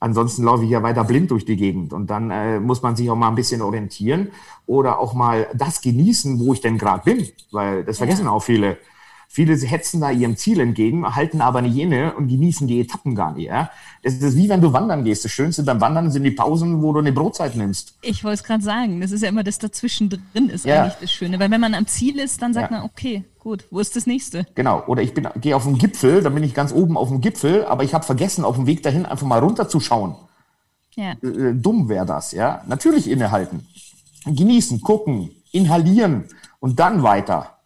Ansonsten 0.00 0.44
laufe 0.44 0.64
ich 0.64 0.70
ja 0.70 0.82
weiter 0.82 1.04
blind 1.04 1.30
durch 1.30 1.44
die 1.44 1.56
Gegend 1.56 1.92
und 1.92 2.08
dann 2.08 2.30
äh, 2.30 2.58
muss 2.58 2.80
man 2.80 2.96
sich 2.96 3.10
auch 3.10 3.16
mal 3.16 3.28
ein 3.28 3.34
bisschen 3.34 3.60
orientieren 3.60 4.30
oder 4.66 4.98
auch 4.98 5.12
mal 5.12 5.46
das 5.54 5.82
genießen, 5.82 6.40
wo 6.40 6.54
ich 6.54 6.62
denn 6.62 6.78
gerade 6.78 7.04
bin, 7.04 7.28
weil 7.52 7.84
das 7.84 7.98
vergessen 7.98 8.26
auch 8.26 8.42
viele. 8.42 8.78
Viele 9.32 9.54
hetzen 9.54 10.00
da 10.00 10.10
ihrem 10.10 10.36
Ziel 10.36 10.58
entgegen, 10.58 11.14
halten 11.14 11.40
aber 11.40 11.62
nicht 11.62 11.76
inne 11.76 12.14
und 12.14 12.26
genießen 12.26 12.66
die 12.66 12.80
Etappen 12.80 13.14
gar 13.14 13.32
nicht. 13.32 13.46
Ja? 13.46 13.70
Das 14.02 14.14
ist 14.14 14.36
wie 14.36 14.48
wenn 14.48 14.60
du 14.60 14.72
wandern 14.72 15.04
gehst. 15.04 15.24
Das 15.24 15.30
Schönste 15.30 15.62
beim 15.62 15.80
Wandern 15.80 16.10
sind 16.10 16.24
die 16.24 16.32
Pausen, 16.32 16.82
wo 16.82 16.92
du 16.92 16.98
eine 16.98 17.12
Brotzeit 17.12 17.54
nimmst. 17.54 17.94
Ich 18.02 18.24
wollte 18.24 18.34
es 18.34 18.42
gerade 18.42 18.64
sagen. 18.64 19.00
Das 19.00 19.12
ist 19.12 19.22
ja 19.22 19.28
immer 19.28 19.44
das 19.44 19.60
dazwischen 19.60 20.10
drin 20.10 20.48
ist 20.48 20.64
ja. 20.64 20.82
eigentlich 20.82 20.96
das 21.00 21.12
Schöne. 21.12 21.38
Weil 21.38 21.48
wenn 21.52 21.60
man 21.60 21.74
am 21.74 21.86
Ziel 21.86 22.18
ist, 22.18 22.42
dann 22.42 22.52
sagt 22.52 22.72
ja. 22.72 22.78
man, 22.78 22.86
okay, 22.86 23.22
gut, 23.38 23.66
wo 23.70 23.78
ist 23.78 23.94
das 23.94 24.04
nächste? 24.04 24.48
Genau. 24.56 24.82
Oder 24.88 25.02
ich 25.02 25.14
gehe 25.14 25.54
auf 25.54 25.62
den 25.62 25.78
Gipfel, 25.78 26.24
dann 26.24 26.34
bin 26.34 26.42
ich 26.42 26.52
ganz 26.52 26.72
oben 26.72 26.96
auf 26.96 27.06
dem 27.06 27.20
Gipfel, 27.20 27.64
aber 27.66 27.84
ich 27.84 27.94
habe 27.94 28.04
vergessen, 28.04 28.44
auf 28.44 28.56
dem 28.56 28.66
Weg 28.66 28.82
dahin 28.82 29.06
einfach 29.06 29.28
mal 29.28 29.38
runterzuschauen. 29.38 30.16
Ja. 30.96 31.12
Äh, 31.22 31.26
äh 31.26 31.54
dumm 31.54 31.88
wäre 31.88 32.04
das, 32.04 32.32
ja. 32.32 32.64
Natürlich 32.66 33.08
innehalten. 33.08 33.64
Genießen, 34.24 34.80
gucken, 34.80 35.30
inhalieren 35.52 36.24
und 36.58 36.80
dann 36.80 37.04
weiter. 37.04 37.59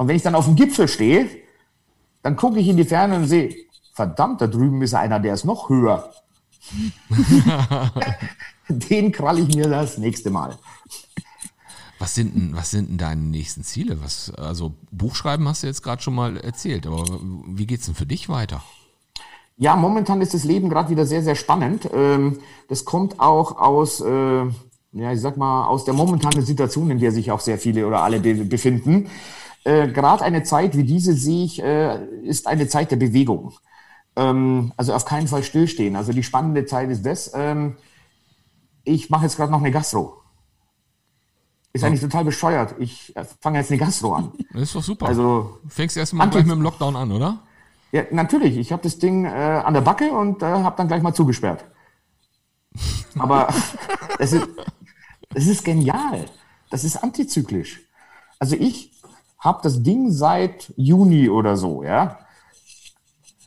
Und 0.00 0.08
wenn 0.08 0.16
ich 0.16 0.22
dann 0.22 0.34
auf 0.34 0.46
dem 0.46 0.56
Gipfel 0.56 0.88
stehe, 0.88 1.28
dann 2.22 2.34
gucke 2.34 2.58
ich 2.58 2.66
in 2.68 2.78
die 2.78 2.84
Ferne 2.84 3.16
und 3.16 3.26
sehe, 3.26 3.54
verdammt, 3.92 4.40
da 4.40 4.46
drüben 4.46 4.80
ist 4.80 4.94
einer, 4.94 5.20
der 5.20 5.34
ist 5.34 5.44
noch 5.44 5.68
höher. 5.68 6.10
Den 8.70 9.12
krall 9.12 9.40
ich 9.40 9.54
mir 9.54 9.68
das 9.68 9.98
nächste 9.98 10.30
Mal. 10.30 10.56
Was 11.98 12.14
sind 12.14 12.34
denn, 12.34 12.56
was 12.56 12.70
sind 12.70 12.88
denn 12.88 12.96
deine 12.96 13.20
nächsten 13.20 13.62
Ziele? 13.62 14.02
Was, 14.02 14.32
also 14.32 14.72
Buchschreiben 14.90 15.46
hast 15.46 15.64
du 15.64 15.66
jetzt 15.66 15.82
gerade 15.82 16.00
schon 16.00 16.14
mal 16.14 16.38
erzählt, 16.38 16.86
aber 16.86 17.04
wie 17.48 17.66
geht 17.66 17.80
es 17.80 17.86
denn 17.86 17.94
für 17.94 18.06
dich 18.06 18.30
weiter? 18.30 18.62
Ja, 19.58 19.76
momentan 19.76 20.22
ist 20.22 20.32
das 20.32 20.44
Leben 20.44 20.70
gerade 20.70 20.88
wieder 20.88 21.04
sehr, 21.04 21.22
sehr 21.22 21.36
spannend. 21.36 21.90
Ähm, 21.92 22.38
das 22.68 22.86
kommt 22.86 23.20
auch 23.20 23.58
aus, 23.58 24.00
äh, 24.00 24.44
ja, 24.92 25.12
ich 25.12 25.20
sag 25.20 25.36
mal, 25.36 25.66
aus 25.66 25.84
der 25.84 25.92
momentanen 25.92 26.42
Situation, 26.42 26.90
in 26.90 26.98
der 26.98 27.12
sich 27.12 27.30
auch 27.30 27.40
sehr 27.40 27.58
viele 27.58 27.86
oder 27.86 28.02
alle 28.02 28.18
befinden. 28.20 29.10
Äh, 29.64 29.88
Gerade 29.88 30.24
eine 30.24 30.42
Zeit 30.42 30.76
wie 30.76 30.84
diese 30.84 31.12
sehe 31.12 31.44
ich, 31.44 31.62
äh, 31.62 32.04
ist 32.22 32.46
eine 32.46 32.68
Zeit 32.68 32.90
der 32.90 32.96
Bewegung. 32.96 33.52
Ähm, 34.16 34.72
also 34.76 34.94
auf 34.94 35.04
keinen 35.04 35.28
Fall 35.28 35.42
stillstehen. 35.42 35.96
Also 35.96 36.12
die 36.12 36.22
spannende 36.22 36.64
Zeit 36.66 36.90
ist 36.90 37.04
das. 37.04 37.32
Ähm, 37.34 37.76
ich 38.84 39.10
mache 39.10 39.24
jetzt 39.24 39.36
gerade 39.36 39.52
noch 39.52 39.60
eine 39.60 39.70
Gastro. 39.70 40.16
Ist 41.72 41.82
ja. 41.82 41.88
eigentlich 41.88 42.00
total 42.00 42.24
bescheuert. 42.24 42.74
Ich 42.78 43.14
äh, 43.16 43.24
fange 43.40 43.58
jetzt 43.58 43.70
eine 43.70 43.78
Gastro 43.78 44.14
an. 44.14 44.32
Das 44.52 44.62
ist 44.62 44.74
doch 44.74 44.82
super. 44.82 45.06
Also 45.06 45.58
fängst 45.68 45.94
du 45.94 46.00
erst 46.00 46.14
mal 46.14 46.28
gleich 46.28 46.44
mit 46.44 46.56
dem 46.56 46.62
Lockdown 46.62 46.96
an, 46.96 47.12
oder? 47.12 47.38
Ja, 47.92 48.02
natürlich. 48.10 48.56
Ich 48.56 48.72
habe 48.72 48.82
das 48.82 48.98
Ding 48.98 49.24
äh, 49.24 49.28
an 49.28 49.74
der 49.74 49.80
Backe 49.80 50.10
und 50.10 50.42
äh, 50.42 50.46
habe 50.46 50.76
dann 50.76 50.88
gleich 50.88 51.02
mal 51.02 51.14
zugesperrt. 51.14 51.64
Aber 53.18 53.48
es 54.18 54.32
ist, 54.32 54.48
es 55.34 55.46
ist 55.46 55.64
genial. 55.64 56.26
Das 56.70 56.84
ist 56.84 56.96
antizyklisch. 56.96 57.80
Also 58.38 58.56
ich 58.56 58.99
habe 59.40 59.60
das 59.62 59.82
Ding 59.82 60.12
seit 60.12 60.72
Juni 60.76 61.28
oder 61.28 61.56
so, 61.56 61.82
ja. 61.82 62.18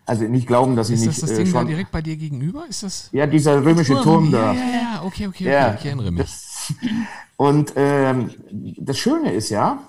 Also 0.06 0.26
nicht 0.26 0.48
glauben, 0.48 0.76
dass 0.76 0.90
ich 0.90 1.00
nicht. 1.00 1.12
Ist 1.12 1.24
das 1.24 1.32
äh, 1.32 1.44
Ding 1.44 1.54
da 1.54 1.64
direkt 1.64 1.92
bei 1.92 2.02
dir 2.02 2.18
gegenüber? 2.18 2.66
Ist 2.68 2.84
das? 2.84 3.10
Ja, 3.14 3.26
dieser 3.26 3.64
römische 3.64 3.94
Turm, 3.94 4.04
Turm 4.04 4.32
da. 4.32 4.54
Ja, 4.54 4.60
ja, 4.60 4.66
ja, 4.66 5.04
okay, 5.06 5.28
okay, 5.28 5.46
ja, 5.46 5.68
okay. 5.68 5.78
ich 5.80 5.86
erinnere 5.86 6.12
mich. 6.12 6.24
Das, 6.24 6.74
und 7.38 7.74
ähm, 7.78 8.32
das 8.78 8.98
Schöne 8.98 9.32
ist 9.32 9.50
ja, 9.50 9.80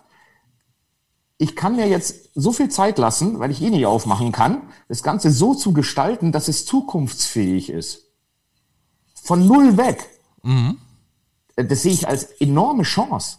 ich 1.38 1.56
kann 1.56 1.74
mir 1.74 1.88
jetzt 1.88 2.30
so 2.34 2.52
viel 2.52 2.68
Zeit 2.68 2.98
lassen, 2.98 3.40
weil 3.40 3.50
ich 3.50 3.60
eh 3.60 3.70
nicht 3.70 3.86
aufmachen 3.86 4.30
kann, 4.30 4.62
das 4.88 5.02
Ganze 5.02 5.32
so 5.32 5.54
zu 5.54 5.72
gestalten, 5.72 6.30
dass 6.30 6.46
es 6.46 6.64
zukunftsfähig 6.64 7.70
ist. 7.70 8.12
Von 9.20 9.46
null 9.46 9.76
weg. 9.76 10.08
Mhm. 10.42 10.78
Das 11.56 11.82
sehe 11.82 11.92
ich 11.92 12.06
als 12.06 12.24
enorme 12.40 12.84
Chance. 12.84 13.38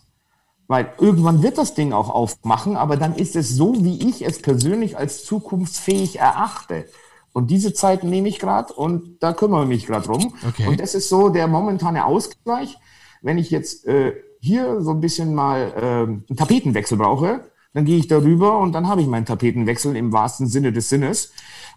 Weil 0.68 0.92
irgendwann 1.00 1.44
wird 1.44 1.58
das 1.58 1.76
Ding 1.76 1.94
auch 1.94 2.10
aufmachen, 2.10 2.76
aber 2.76 2.98
dann 2.98 3.16
ist 3.16 3.36
es 3.36 3.50
so, 3.50 3.84
wie 3.84 4.08
ich 4.08 4.26
es 4.26 4.42
persönlich 4.42 4.98
als 4.98 5.24
zukunftsfähig 5.24 6.20
erachte. 6.20 6.86
Und 7.34 7.52
diese 7.52 7.74
Zeit 7.74 8.04
nehme 8.04 8.30
ich 8.30 8.40
gerade 8.40 8.74
und 8.74 9.22
da 9.22 9.34
kümmere 9.34 9.64
ich 9.64 9.68
mich 9.68 9.86
gerade 9.86 10.06
drum. 10.06 10.34
Okay. 10.48 10.68
Und 10.68 10.80
das 10.80 10.96
ist 10.96 11.10
so 11.10 11.30
der 11.30 11.48
momentane 11.48 12.06
Ausgleich. 12.06 12.78
Wenn 13.22 13.38
ich 13.38 13.52
jetzt 13.52 13.86
äh, 13.86 14.14
hier 14.40 14.82
so 14.82 14.92
ein 14.92 15.02
bisschen 15.02 15.36
mal 15.36 15.74
äh, 15.76 15.82
einen 15.82 16.36
Tapetenwechsel 16.36 16.98
brauche, 16.98 17.52
dann 17.74 17.86
gehe 17.86 17.98
ich 17.98 18.08
darüber 18.08 18.60
und 18.60 18.72
dann 18.72 18.88
habe 18.88 19.02
ich 19.02 19.08
meinen 19.08 19.26
Tapetenwechsel 19.26 19.96
im 19.98 20.14
wahrsten 20.14 20.48
Sinne 20.48 20.72
des 20.72 20.90
Sinnes. 20.90 21.32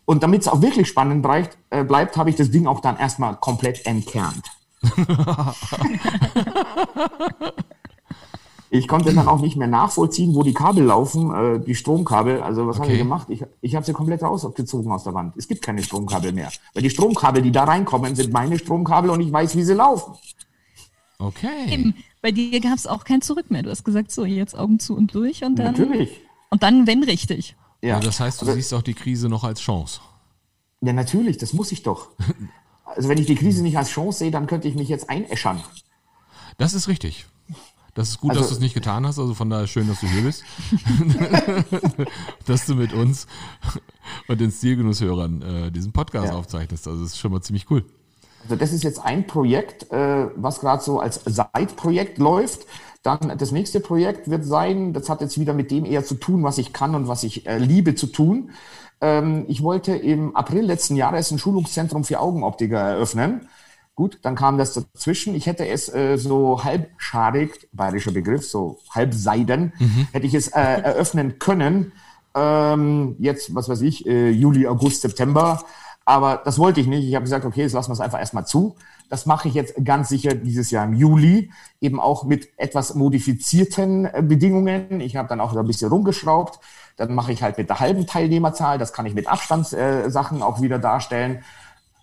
Und 0.05 0.23
damit 0.23 0.43
es 0.43 0.49
auch 0.49 0.63
wirklich 0.63 0.87
spannend 0.87 1.23
bleibt, 1.23 1.59
äh, 1.71 1.85
bleibt 1.85 2.17
habe 2.17 2.31
ich 2.31 2.37
das 2.37 2.51
Ding 2.51 2.67
auch 2.67 2.81
dann 2.81 2.97
erstmal 2.97 3.37
komplett 3.37 3.85
entkernt. 3.85 4.45
Ich 8.71 8.89
konnte 8.89 9.15
dann 9.15 9.29
auch 9.29 9.41
nicht 9.41 9.57
mehr 9.57 9.69
nachvollziehen, 9.69 10.35
wo 10.35 10.43
die 10.43 10.55
Kabel 10.55 10.85
laufen, 10.85 11.35
äh, 11.35 11.61
die 11.61 11.75
Stromkabel. 11.75 12.43
Also 12.43 12.67
was 12.67 12.77
okay. 12.77 12.85
habe 12.85 12.93
ich 12.93 12.99
gemacht? 12.99 13.29
Ich, 13.31 13.45
ich 13.61 13.75
habe 13.75 13.85
sie 13.85 13.93
komplett 13.93 14.23
rausgezogen 14.23 14.91
aus 14.93 15.05
der 15.05 15.15
Wand. 15.15 15.37
Es 15.37 15.49
gibt 15.49 15.63
keine 15.63 15.83
Stromkabel 15.83 16.33
mehr. 16.33 16.51
Weil 16.75 16.83
die 16.83 16.91
Stromkabel, 16.91 17.43
die 17.43 17.53
da 17.53 17.65
reinkommen, 17.65 18.15
sind 18.15 18.33
meine 18.33 18.59
Stromkabel 18.59 19.11
und 19.11 19.21
ich 19.21 19.33
weiß, 19.33 19.57
wie 19.57 19.63
sie 19.63 19.75
laufen. 19.75 20.15
Okay. 21.19 21.73
Eben. 21.73 21.95
Bei 22.21 22.33
dir 22.33 22.61
gab 22.61 22.75
es 22.75 22.87
auch 22.87 23.05
kein 23.05 23.23
Zurück 23.23 23.51
mehr. 23.51 23.63
Du 23.63 23.71
hast 23.71 23.85
gesagt, 23.85 24.11
so, 24.11 24.25
jetzt 24.25 24.57
Augen 24.57 24.79
zu 24.79 24.97
und 24.97 25.15
durch 25.15 25.45
und 25.45 25.57
dann. 25.57 25.73
Natürlich. 25.73 26.21
Und 26.51 26.63
dann, 26.63 26.87
wenn 26.87 27.03
richtig. 27.03 27.57
Ja. 27.83 27.97
Also 27.97 28.09
das 28.09 28.21
heißt, 28.21 28.43
du 28.43 28.47
also, 28.47 28.57
siehst 28.57 28.75
auch 28.75 28.83
die 28.83 28.95
Krise 28.95 29.29
noch 29.29 29.45
als 29.45 29.61
Chance. 29.61 30.01
Ja, 30.81 30.93
natürlich, 30.93 31.39
das 31.39 31.53
muss 31.53 31.73
ich 31.73 31.83
doch. 31.83 32.09
Also 32.97 33.11
wenn 33.11 33.19
ich 33.19 33.27
die 33.27 33.37
Krise 33.37 33.63
nicht 33.63 33.77
als 33.77 33.91
Chance 33.91 34.21
sehe, 34.21 34.31
dann 34.31 34.47
könnte 34.47 34.67
ich 34.67 34.75
mich 34.75 34.89
jetzt 34.89 35.11
einäschern. 35.11 35.63
Das 36.57 36.73
ist 36.73 36.89
richtig. 36.89 37.27
Das 37.99 38.11
ist 38.11 38.21
gut, 38.21 38.31
also, 38.31 38.43
dass 38.43 38.51
du 38.51 38.55
es 38.55 38.61
nicht 38.61 38.75
getan 38.75 39.05
hast. 39.05 39.19
Also 39.19 39.35
von 39.35 39.51
daher 39.51 39.67
schön, 39.67 39.89
dass 39.89 39.99
du 39.99 40.07
hier 40.07 40.23
bist. 40.23 40.45
dass 42.47 42.65
du 42.65 42.77
mit 42.77 42.93
uns 42.93 43.27
und 44.29 44.41
den 44.41 44.53
Stilgenusshörern 44.53 45.43
äh, 45.43 45.71
diesen 45.73 45.91
Podcast 45.91 46.29
ja. 46.29 46.35
aufzeichnest. 46.35 46.87
Also 46.87 47.03
das 47.03 47.15
ist 47.15 47.19
schon 47.19 47.33
mal 47.33 47.41
ziemlich 47.41 47.69
cool. 47.73 47.85
Also 48.45 48.55
das 48.55 48.73
ist 48.73 48.85
jetzt 48.85 49.05
ein 49.05 49.27
Projekt, 49.27 49.91
äh, 49.91 50.29
was 50.37 50.61
gerade 50.61 50.81
so 50.81 51.01
als 51.01 51.25
Side-Projekt 51.25 52.19
läuft. 52.19 52.67
Dann 53.03 53.37
das 53.37 53.51
nächste 53.51 53.81
Projekt 53.81 54.31
wird 54.31 54.45
sein, 54.45 54.93
das 54.93 55.09
hat 55.09 55.21
jetzt 55.21 55.37
wieder 55.41 55.53
mit 55.53 55.73
dem 55.73 55.85
eher 55.85 56.05
zu 56.05 56.15
tun, 56.15 56.45
was 56.45 56.59
ich 56.59 56.73
kann 56.73 56.95
und 56.95 57.09
was 57.09 57.25
ich 57.25 57.49
äh, 57.49 57.59
liebe 57.59 57.97
zu 57.97 58.07
tun. 58.07 58.53
Ähm, 59.01 59.45
ich 59.49 59.65
wollte 59.65 59.97
im 59.97 60.37
April 60.37 60.65
letzten 60.65 60.95
Jahres 60.95 61.33
ein 61.33 61.41
Schulungszentrum 61.41 62.05
für 62.05 62.21
Augenoptiker 62.21 62.79
eröffnen. 62.79 63.49
Gut, 63.99 64.21
dann 64.23 64.37
kam 64.37 64.59
das 64.59 64.75
dazwischen. 64.75 65.35
Ich 65.35 65.47
hätte 65.47 65.67
es 65.67 65.93
äh, 65.93 66.19
so 66.19 66.63
halbschadig, 66.63 67.69
bayerischer 67.73 68.13
Begriff, 68.13 68.49
so 68.49 68.79
halbseiden, 68.95 69.73
mhm. 69.77 70.07
hätte 70.13 70.25
ich 70.25 70.35
es 70.35 70.47
äh, 70.47 70.61
eröffnen 70.61 71.41
können. 71.41 71.91
Ähm, 72.33 73.17
jetzt, 73.19 73.57
was 73.57 73.69
weiß 73.69 73.81
ich, 73.81 74.07
äh, 74.07 74.31
Juli, 74.31 74.69
August, 74.69 75.03
September. 75.03 75.65
Aber 76.05 76.41
das 76.45 76.61
wollte 76.61 76.81
ich 76.81 76.87
nicht. 76.87 77.09
Ich 77.09 77.17
habe 77.17 77.25
gesagt, 77.25 77.45
okay, 77.45 77.63
jetzt 77.63 77.73
lassen 77.73 77.89
wir 77.89 77.95
es 77.95 78.01
einfach 78.01 78.21
erstmal 78.21 78.47
zu. 78.47 78.77
Das 79.09 79.27
mache 79.27 79.49
ich 79.49 79.55
jetzt 79.55 79.75
ganz 79.85 80.11
sicher 80.11 80.33
dieses 80.37 80.71
Jahr 80.71 80.85
im 80.85 80.95
Juli, 80.95 81.51
eben 81.81 81.99
auch 81.99 82.23
mit 82.23 82.51
etwas 82.57 82.95
modifizierten 82.95 84.05
äh, 84.05 84.23
Bedingungen. 84.23 85.01
Ich 85.01 85.17
habe 85.17 85.27
dann 85.27 85.41
auch 85.41 85.57
ein 85.57 85.67
bisschen 85.67 85.91
rumgeschraubt. 85.91 86.61
Dann 86.97 87.17
mache 87.17 87.33
ich 87.33 87.43
halt 87.43 87.59
mit 87.59 87.69
der 87.69 87.81
halben 87.81 88.07
Teilnehmerzahl. 88.07 88.79
Das 88.79 88.93
kann 88.93 89.07
ich 89.07 89.15
mit 89.15 89.27
Abstandssachen 89.27 90.39
äh, 90.39 90.43
auch 90.45 90.63
wieder 90.63 90.79
darstellen. 90.79 91.43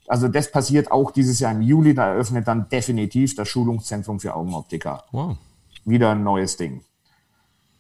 Also 0.07 0.27
das 0.27 0.51
passiert 0.51 0.91
auch 0.91 1.11
dieses 1.11 1.39
Jahr 1.39 1.51
im 1.51 1.61
Juli. 1.61 1.93
Da 1.93 2.07
eröffnet 2.07 2.47
dann 2.47 2.69
definitiv 2.69 3.35
das 3.35 3.47
Schulungszentrum 3.47 4.19
für 4.19 4.35
Augenoptiker. 4.35 5.03
Wow. 5.11 5.37
Wieder 5.85 6.11
ein 6.11 6.23
neues 6.23 6.57
Ding. 6.57 6.83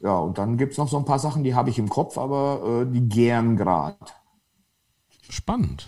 Ja, 0.01 0.17
und 0.17 0.37
dann 0.37 0.57
gibt 0.57 0.73
es 0.73 0.77
noch 0.77 0.87
so 0.87 0.97
ein 0.97 1.05
paar 1.05 1.19
Sachen, 1.19 1.43
die 1.43 1.55
habe 1.55 1.69
ich 1.69 1.79
im 1.79 1.89
Kopf, 1.89 2.17
aber 2.17 2.83
äh, 2.83 2.91
die 2.91 3.07
gern 3.07 3.57
grad. 3.57 4.15
Spannend. 5.29 5.85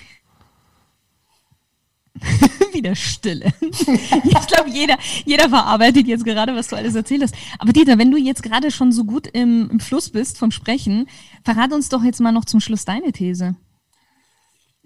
Wieder 2.74 2.96
Stille. 2.96 3.54
ich 3.62 4.48
glaube, 4.48 4.70
jeder, 4.72 4.98
jeder 5.26 5.50
verarbeitet 5.50 6.08
jetzt 6.08 6.26
gerade, 6.26 6.56
was 6.56 6.68
du 6.68 6.76
alles 6.76 6.96
erzählt 6.96 7.24
hast. 7.24 7.36
Aber 7.60 7.74
Dieter, 7.74 7.98
wenn 7.98 8.12
du 8.12 8.18
jetzt 8.18 8.42
gerade 8.42 8.72
schon 8.72 8.92
so 8.92 9.04
gut 9.04 9.28
im, 9.28 9.70
im 9.70 9.80
Fluss 9.80 10.10
bist 10.10 10.38
vom 10.38 10.52
Sprechen, 10.52 11.08
verrate 11.44 11.76
uns 11.76 11.90
doch 11.90 12.04
jetzt 12.04 12.20
mal 12.20 12.32
noch 12.32 12.46
zum 12.46 12.60
Schluss 12.60 12.86
deine 12.86 13.12
These. 13.12 13.56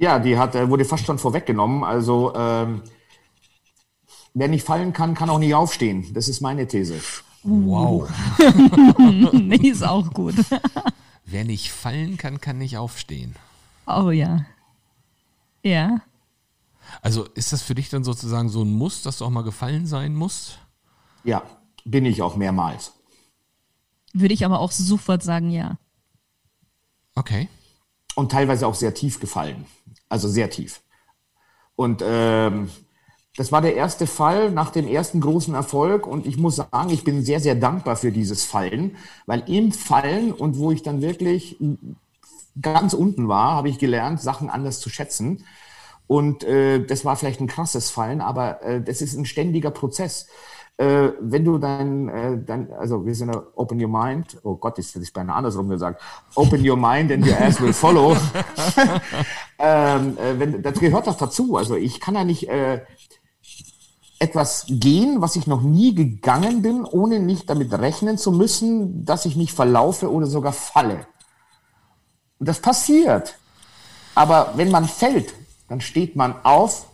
Ja, 0.02 0.18
die 0.18 0.36
hat, 0.36 0.56
äh, 0.56 0.68
wurde 0.68 0.84
fast 0.84 1.06
schon 1.06 1.20
vorweggenommen. 1.20 1.84
Also, 1.84 2.34
ähm, 2.36 2.82
wer 4.34 4.48
nicht 4.48 4.66
fallen 4.66 4.94
kann, 4.94 5.14
kann 5.14 5.30
auch 5.30 5.38
nicht 5.38 5.54
aufstehen. 5.54 6.12
Das 6.16 6.28
ist 6.28 6.42
meine 6.42 6.68
These. 6.68 7.00
Wow. 7.44 8.10
nee, 9.34 9.70
ist 9.70 9.84
auch 9.84 10.12
gut. 10.12 10.34
wer 11.26 11.44
nicht 11.44 11.72
fallen 11.72 12.18
kann, 12.18 12.42
kann 12.42 12.58
nicht 12.58 12.78
aufstehen. 12.78 13.36
Oh 13.86 14.10
ja. 14.10 14.46
Ja. 15.62 16.02
Also 17.04 17.26
ist 17.36 17.54
das 17.54 17.62
für 17.62 17.76
dich 17.76 17.90
dann 17.90 18.04
sozusagen 18.04 18.50
so 18.50 18.64
ein 18.64 18.74
Muss, 18.74 19.04
dass 19.04 19.20
du 19.20 19.26
auch 19.26 19.30
mal 19.30 19.44
gefallen 19.44 19.86
sein 19.86 20.16
musst? 20.16 20.58
Ja, 21.24 21.44
bin 21.86 22.06
ich 22.06 22.24
auch 22.24 22.36
mehrmals. 22.36 22.94
Würde 24.14 24.34
ich 24.34 24.46
aber 24.46 24.62
auch 24.62 24.72
sofort 24.72 25.22
sagen, 25.22 25.52
ja. 25.52 25.78
Okay. 27.14 27.50
Und 28.16 28.32
teilweise 28.32 28.66
auch 28.66 28.76
sehr 28.76 28.96
tief 28.96 29.20
gefallen. 29.20 29.68
Also 30.12 30.28
sehr 30.28 30.50
tief. 30.50 30.82
Und 31.78 32.04
ähm, 32.06 32.70
das 33.38 33.54
war 33.54 33.62
der 33.62 33.76
erste 33.76 34.08
Fall 34.08 34.52
nach 34.52 34.72
dem 34.72 34.86
ersten 34.86 35.22
großen 35.22 35.54
Erfolg 35.54 36.06
und 36.06 36.28
ich 36.28 36.38
muss 36.38 36.58
sagen, 36.58 36.90
ich 36.90 37.06
bin 37.06 37.24
sehr, 37.24 37.40
sehr 37.40 37.56
dankbar 37.56 37.96
für 37.96 38.12
dieses 38.12 38.44
Fallen, 38.44 38.98
weil 39.26 39.44
im 39.48 39.72
Fallen 39.72 40.34
und 40.34 40.58
wo 40.58 40.72
ich 40.72 40.84
dann 40.84 41.02
wirklich 41.02 41.58
ganz 42.62 42.94
unten 42.94 43.30
war, 43.30 43.54
habe 43.54 43.70
ich 43.70 43.80
gelernt, 43.80 44.20
Sachen 44.22 44.50
anders 44.50 44.82
zu 44.82 44.90
schätzen. 44.90 45.46
Und 46.08 46.44
äh, 46.44 46.86
das 46.86 47.06
war 47.06 47.16
vielleicht 47.16 47.40
ein 47.40 47.48
krasses 47.48 47.90
Fallen, 47.90 48.20
aber 48.20 48.62
äh, 48.64 48.82
das 48.82 49.02
ist 49.02 49.16
ein 49.16 49.26
ständiger 49.26 49.72
Prozess 49.72 50.28
äh, 50.82 51.14
wenn 51.20 51.46
du 51.46 51.60
dein, 51.60 52.10
äh, 52.10 52.38
dein, 52.44 52.74
also 52.74 53.06
wir 53.06 53.14
sind 53.14 53.32
open 53.56 53.80
your 53.80 53.88
mind, 53.88 54.40
oh 54.44 54.56
Gott, 54.56 54.80
das 54.80 54.90
hätte 54.96 55.04
ich 55.04 55.14
beinahe 55.14 55.36
andersrum 55.36 55.70
gesagt, 55.70 56.02
open 56.34 56.68
your 56.68 56.76
mind 56.76 57.12
and 57.12 57.28
your 57.28 57.40
ass 57.40 57.62
will 57.62 57.72
follow. 57.72 58.16
ähm, 59.60 60.18
äh, 60.18 60.40
wenn, 60.40 60.64
das 60.64 60.80
gehört 60.80 61.06
doch 61.06 61.18
dazu. 61.18 61.56
Also 61.56 61.76
ich 61.76 62.00
kann 62.00 62.16
ja 62.16 62.24
nicht 62.24 62.50
äh, 62.50 62.82
etwas 64.18 64.66
gehen, 64.68 65.22
was 65.22 65.36
ich 65.36 65.46
noch 65.46 65.62
nie 65.62 65.94
gegangen 65.94 66.64
bin, 66.64 66.84
ohne 66.84 67.20
nicht 67.20 67.48
damit 67.48 67.72
rechnen 67.74 68.18
zu 68.18 68.32
müssen, 68.32 69.06
dass 69.06 69.26
ich 69.26 69.36
mich 69.36 69.54
verlaufe 69.54 70.12
oder 70.12 70.26
sogar 70.26 70.54
falle. 70.54 71.06
Und 72.40 72.50
das 72.50 72.60
passiert. 72.60 73.38
Aber 74.16 74.54
wenn 74.56 74.72
man 74.72 74.86
fällt, 74.86 75.36
dann 75.70 75.80
steht 75.80 76.16
man 76.16 76.44
auf, 76.44 76.88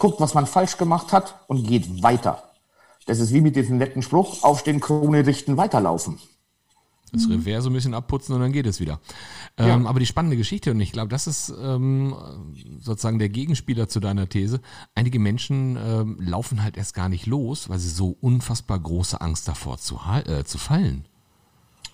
guckt, 0.00 0.20
was 0.20 0.34
man 0.34 0.46
falsch 0.46 0.76
gemacht 0.76 1.12
hat 1.12 1.36
und 1.46 1.66
geht 1.66 2.02
weiter. 2.02 2.42
Das 3.06 3.20
ist 3.20 3.32
wie 3.32 3.40
mit 3.40 3.54
diesem 3.54 3.78
netten 3.78 4.02
Spruch, 4.02 4.42
aufstehen, 4.42 4.80
Krone 4.80 5.26
richten, 5.26 5.56
weiterlaufen. 5.56 6.18
Das 7.12 7.28
Revers 7.28 7.64
so 7.64 7.70
ein 7.70 7.72
bisschen 7.72 7.94
abputzen 7.94 8.34
und 8.34 8.40
dann 8.40 8.52
geht 8.52 8.66
es 8.66 8.78
wieder. 8.78 9.00
Ja. 9.58 9.74
Ähm, 9.74 9.86
aber 9.86 9.98
die 9.98 10.06
spannende 10.06 10.36
Geschichte, 10.36 10.70
und 10.70 10.80
ich 10.80 10.92
glaube, 10.92 11.08
das 11.08 11.26
ist 11.26 11.52
ähm, 11.60 12.14
sozusagen 12.78 13.18
der 13.18 13.28
Gegenspieler 13.28 13.88
zu 13.88 13.98
deiner 13.98 14.28
These. 14.28 14.60
Einige 14.94 15.18
Menschen 15.18 15.76
ähm, 15.76 16.18
laufen 16.20 16.62
halt 16.62 16.76
erst 16.76 16.94
gar 16.94 17.08
nicht 17.08 17.26
los, 17.26 17.68
weil 17.68 17.80
sie 17.80 17.88
so 17.88 18.16
unfassbar 18.20 18.78
große 18.78 19.20
Angst 19.20 19.48
davor 19.48 19.78
zu, 19.78 19.98
äh, 20.24 20.44
zu 20.44 20.58
fallen. 20.58 21.04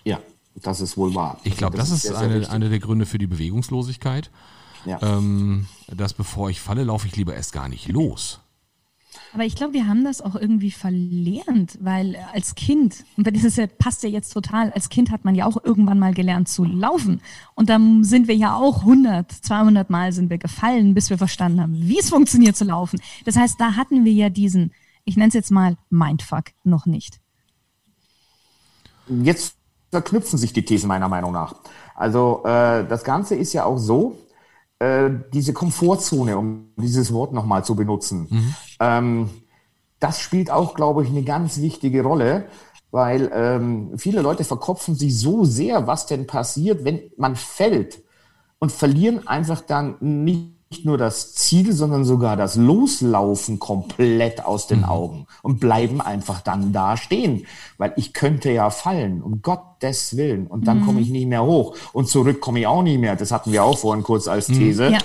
Ja, 0.03 0.19
das 0.55 0.81
ist 0.81 0.97
wohl 0.97 1.15
wahr. 1.15 1.39
Ich 1.43 1.57
glaube, 1.57 1.77
das, 1.77 1.89
das, 1.89 2.03
ist, 2.03 2.11
ist 2.11 2.15
eine, 2.15 2.47
eine 2.49 2.69
der 2.69 2.79
Gründe 2.79 3.07
für 3.07 3.17
die 3.17 3.27
Bewegungslosigkeit. 3.27 4.29
Ja. 4.85 4.99
Ähm, 5.01 5.67
dass 5.87 6.13
bevor 6.13 6.49
ich 6.49 6.61
falle, 6.61 6.83
laufe 6.83 7.07
ich 7.07 7.15
lieber 7.15 7.35
erst 7.35 7.53
gar 7.53 7.69
nicht 7.69 7.87
los. 7.87 8.39
Aber 9.33 9.43
ich 9.43 9.55
glaube, 9.55 9.73
wir 9.73 9.87
haben 9.87 10.03
das 10.03 10.21
auch 10.21 10.35
irgendwie 10.35 10.71
verlernt, 10.71 11.77
weil 11.81 12.17
als 12.33 12.55
Kind, 12.55 13.03
und 13.17 13.27
das 13.27 13.43
ist 13.43 13.57
ja, 13.57 13.67
passt 13.67 14.03
ja 14.03 14.09
jetzt 14.09 14.31
total, 14.31 14.71
als 14.71 14.89
Kind 14.89 15.11
hat 15.11 15.25
man 15.25 15.35
ja 15.35 15.45
auch 15.45 15.63
irgendwann 15.63 15.99
mal 15.99 16.13
gelernt 16.13 16.49
zu 16.49 16.63
laufen. 16.63 17.21
Und 17.55 17.69
dann 17.69 18.03
sind 18.03 18.27
wir 18.27 18.35
ja 18.35 18.55
auch 18.55 18.79
100, 18.79 19.31
200 19.31 19.89
Mal 19.89 20.11
sind 20.11 20.29
wir 20.29 20.37
gefallen, 20.37 20.93
bis 20.93 21.09
wir 21.09 21.17
verstanden 21.17 21.61
haben, 21.61 21.75
wie 21.75 21.99
es 21.99 22.09
funktioniert 22.09 22.55
zu 22.55 22.65
laufen. 22.65 23.01
Das 23.25 23.35
heißt, 23.35 23.59
da 23.59 23.75
hatten 23.75 24.05
wir 24.05 24.13
ja 24.13 24.29
diesen, 24.29 24.73
ich 25.03 25.17
nenne 25.17 25.29
es 25.29 25.33
jetzt 25.33 25.51
mal 25.51 25.77
Mindfuck, 25.89 26.45
noch 26.63 26.85
nicht. 26.85 27.19
Jetzt 29.07 29.55
verknüpfen 29.91 30.37
sich 30.37 30.53
die 30.53 30.65
Thesen 30.65 30.87
meiner 30.87 31.07
Meinung 31.07 31.31
nach. 31.31 31.55
Also 31.95 32.41
äh, 32.43 32.87
das 32.87 33.03
Ganze 33.03 33.35
ist 33.35 33.53
ja 33.53 33.65
auch 33.65 33.77
so, 33.77 34.17
äh, 34.79 35.09
diese 35.33 35.53
Komfortzone, 35.53 36.37
um 36.37 36.71
dieses 36.77 37.13
Wort 37.13 37.33
nochmal 37.33 37.63
zu 37.63 37.75
benutzen, 37.75 38.27
mhm. 38.29 38.55
ähm, 38.79 39.29
das 39.99 40.19
spielt 40.19 40.51
auch, 40.51 40.75
glaube 40.75 41.03
ich, 41.03 41.09
eine 41.09 41.23
ganz 41.23 41.59
wichtige 41.59 42.03
Rolle, 42.03 42.45
weil 42.91 43.31
ähm, 43.33 43.93
viele 43.97 44.21
Leute 44.21 44.43
verkopfen 44.43 44.95
sich 44.95 45.17
so 45.17 45.43
sehr, 45.43 45.87
was 45.87 46.05
denn 46.05 46.27
passiert, 46.27 46.83
wenn 46.83 47.11
man 47.17 47.35
fällt 47.35 48.03
und 48.59 48.71
verlieren 48.71 49.27
einfach 49.27 49.61
dann 49.61 49.97
nicht 49.99 50.56
nur 50.83 50.97
das 50.97 51.33
Ziel, 51.33 51.71
sondern 51.71 52.03
sogar 52.03 52.35
das 52.35 52.55
Loslaufen 52.55 53.59
komplett 53.59 54.43
aus 54.45 54.67
den 54.67 54.79
mhm. 54.79 54.85
Augen 54.85 55.27
und 55.41 55.59
bleiben 55.59 56.01
einfach 56.01 56.41
dann 56.41 56.73
da 56.73 56.97
stehen, 56.97 57.45
weil 57.77 57.93
ich 57.95 58.13
könnte 58.13 58.51
ja 58.51 58.69
fallen, 58.69 59.21
um 59.21 59.41
Gottes 59.41 60.17
Willen, 60.17 60.47
und 60.47 60.67
dann 60.67 60.81
mhm. 60.81 60.85
komme 60.85 61.01
ich 61.01 61.09
nicht 61.09 61.27
mehr 61.27 61.43
hoch 61.43 61.75
und 61.93 62.07
zurück 62.09 62.41
komme 62.41 62.59
ich 62.59 62.67
auch 62.67 62.83
nicht 62.83 62.99
mehr. 62.99 63.15
Das 63.15 63.31
hatten 63.31 63.51
wir 63.51 63.63
auch 63.63 63.77
vorhin 63.77 64.03
kurz 64.03 64.27
als 64.27 64.49
mhm. 64.49 64.53
These. 64.53 64.89
Mhm. 64.89 64.95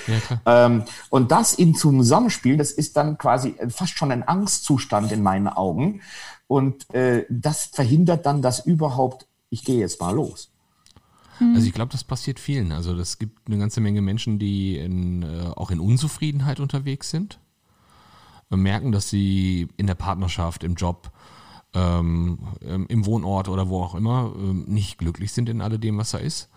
Ja. 0.47 0.67
Ähm, 0.67 0.85
und 1.11 1.31
das 1.31 1.55
im 1.55 1.75
Zusammenspiel, 1.75 2.57
das 2.57 2.73
ist 2.73 2.97
dann 2.97 3.19
quasi 3.19 3.55
fast 3.69 3.97
schon 3.97 4.11
ein 4.11 4.27
Angstzustand 4.27 5.13
in 5.13 5.23
meinen 5.23 5.49
Augen 5.49 6.01
und 6.47 6.93
äh, 6.95 7.25
das 7.29 7.67
verhindert 7.67 8.27
dann, 8.27 8.43
dass 8.43 8.67
überhaupt 8.67 9.27
ich 9.53 9.65
gehe 9.65 9.79
jetzt 9.81 10.01
mal 10.01 10.15
los. 10.15 10.52
Also 11.51 11.61
hm. 11.61 11.67
ich 11.67 11.73
glaube, 11.73 11.93
das 11.93 12.05
passiert 12.05 12.39
vielen. 12.39 12.73
Also 12.73 12.95
es 12.95 13.19
gibt 13.19 13.49
eine 13.49 13.59
ganze 13.59 13.81
Menge 13.81 14.03
Menschen, 14.03 14.39
die 14.39 14.77
in, 14.77 15.23
äh, 15.23 15.51
auch 15.57 15.71
in 15.71 15.81
Unzufriedenheit 15.81 16.61
unterwegs 16.61 17.11
sind, 17.11 17.39
und 18.53 18.61
merken, 18.61 18.93
dass 18.93 19.09
sie 19.09 19.69
in 19.79 19.87
der 19.87 19.95
Partnerschaft, 19.95 20.63
im 20.63 20.75
Job, 20.75 21.11
ähm, 21.75 22.39
ähm, 22.61 22.87
im 22.89 23.07
Wohnort 23.07 23.49
oder 23.49 23.69
wo 23.69 23.83
auch 23.83 23.95
immer 23.95 24.33
ähm, 24.37 24.65
nicht 24.69 24.99
glücklich 24.99 25.33
sind 25.33 25.49
in 25.49 25.63
alledem, 25.63 25.97
was 25.97 26.11
da 26.11 26.19
ist. 26.19 26.51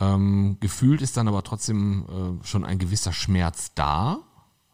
Ähm, 0.00 0.58
gefühlt 0.60 1.00
ist 1.00 1.16
dann 1.16 1.28
aber 1.28 1.42
trotzdem 1.42 2.04
äh, 2.42 2.46
schon 2.46 2.64
ein 2.64 2.78
gewisser 2.78 3.12
Schmerz 3.12 3.72
da, 3.74 4.18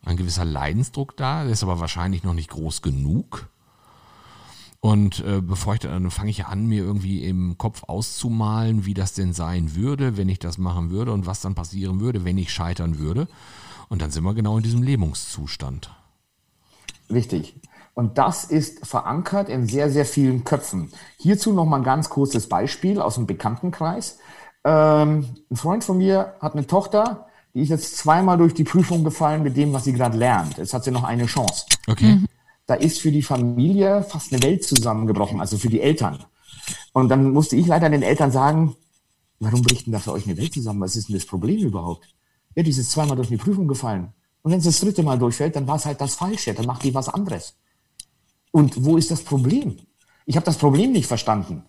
ein 0.02 0.16
gewisser 0.16 0.44
Leidensdruck 0.44 1.16
da, 1.16 1.44
der 1.44 1.52
ist 1.52 1.62
aber 1.62 1.78
wahrscheinlich 1.78 2.24
noch 2.24 2.34
nicht 2.34 2.50
groß 2.50 2.82
genug. 2.82 3.49
Und 4.80 5.22
äh, 5.26 5.42
bevor 5.42 5.74
ich 5.74 5.80
dann 5.80 6.10
fange 6.10 6.30
ich 6.30 6.38
ja 6.38 6.46
an, 6.46 6.66
mir 6.66 6.82
irgendwie 6.82 7.24
im 7.24 7.58
Kopf 7.58 7.84
auszumalen, 7.86 8.86
wie 8.86 8.94
das 8.94 9.12
denn 9.12 9.34
sein 9.34 9.74
würde, 9.74 10.16
wenn 10.16 10.30
ich 10.30 10.38
das 10.38 10.56
machen 10.56 10.90
würde 10.90 11.12
und 11.12 11.26
was 11.26 11.42
dann 11.42 11.54
passieren 11.54 12.00
würde, 12.00 12.24
wenn 12.24 12.38
ich 12.38 12.50
scheitern 12.50 12.98
würde. 12.98 13.28
Und 13.90 14.00
dann 14.00 14.10
sind 14.10 14.24
wir 14.24 14.32
genau 14.34 14.56
in 14.56 14.62
diesem 14.62 14.82
Lähmungszustand. 14.82 15.90
Richtig. 17.10 17.60
Und 17.92 18.16
das 18.16 18.44
ist 18.44 18.86
verankert 18.86 19.50
in 19.50 19.66
sehr, 19.66 19.90
sehr 19.90 20.06
vielen 20.06 20.44
Köpfen. 20.44 20.90
Hierzu 21.18 21.52
noch 21.52 21.66
mal 21.66 21.78
ein 21.78 21.84
ganz 21.84 22.08
kurzes 22.08 22.48
Beispiel 22.48 23.02
aus 23.02 23.16
dem 23.16 23.26
Bekanntenkreis. 23.26 24.18
Ähm, 24.64 25.26
ein 25.50 25.56
Freund 25.56 25.84
von 25.84 25.98
mir 25.98 26.36
hat 26.40 26.54
eine 26.54 26.66
Tochter, 26.66 27.26
die 27.52 27.62
ist 27.62 27.68
jetzt 27.68 27.98
zweimal 27.98 28.38
durch 28.38 28.54
die 28.54 28.64
Prüfung 28.64 29.04
gefallen 29.04 29.42
mit 29.42 29.56
dem, 29.56 29.74
was 29.74 29.84
sie 29.84 29.92
gerade 29.92 30.16
lernt. 30.16 30.56
Jetzt 30.56 30.72
hat 30.72 30.84
sie 30.84 30.92
noch 30.92 31.04
eine 31.04 31.26
Chance. 31.26 31.66
Okay. 31.86 32.14
Mhm 32.14 32.26
da 32.70 32.76
ist 32.76 33.00
für 33.00 33.10
die 33.10 33.22
Familie 33.22 34.04
fast 34.04 34.32
eine 34.32 34.40
Welt 34.44 34.62
zusammengebrochen, 34.62 35.40
also 35.40 35.58
für 35.58 35.68
die 35.68 35.80
Eltern. 35.80 36.24
Und 36.92 37.08
dann 37.08 37.32
musste 37.32 37.56
ich 37.56 37.66
leider 37.66 37.90
den 37.90 38.02
Eltern 38.02 38.30
sagen, 38.30 38.76
warum 39.40 39.62
bricht 39.62 39.86
denn 39.86 39.92
da 39.92 39.98
für 39.98 40.12
euch 40.12 40.24
eine 40.24 40.36
Welt 40.36 40.54
zusammen? 40.54 40.80
Was 40.80 40.94
ist 40.94 41.08
denn 41.08 41.16
das 41.16 41.26
Problem 41.26 41.58
überhaupt? 41.58 42.14
Ja, 42.54 42.62
die 42.62 42.70
ist 42.70 42.88
zweimal 42.88 43.16
durch 43.16 43.26
die 43.26 43.38
Prüfung 43.38 43.66
gefallen. 43.66 44.12
Und 44.42 44.52
wenn 44.52 44.60
es 44.60 44.66
das 44.66 44.78
dritte 44.78 45.02
Mal 45.02 45.18
durchfällt, 45.18 45.56
dann 45.56 45.66
war 45.66 45.76
es 45.76 45.84
halt 45.84 46.00
das 46.00 46.14
Falsche, 46.14 46.54
dann 46.54 46.66
macht 46.66 46.84
die 46.84 46.94
was 46.94 47.08
anderes. 47.08 47.56
Und 48.52 48.84
wo 48.84 48.96
ist 48.96 49.10
das 49.10 49.24
Problem? 49.24 49.76
Ich 50.26 50.36
habe 50.36 50.46
das 50.46 50.56
Problem 50.56 50.92
nicht 50.92 51.08
verstanden. 51.08 51.64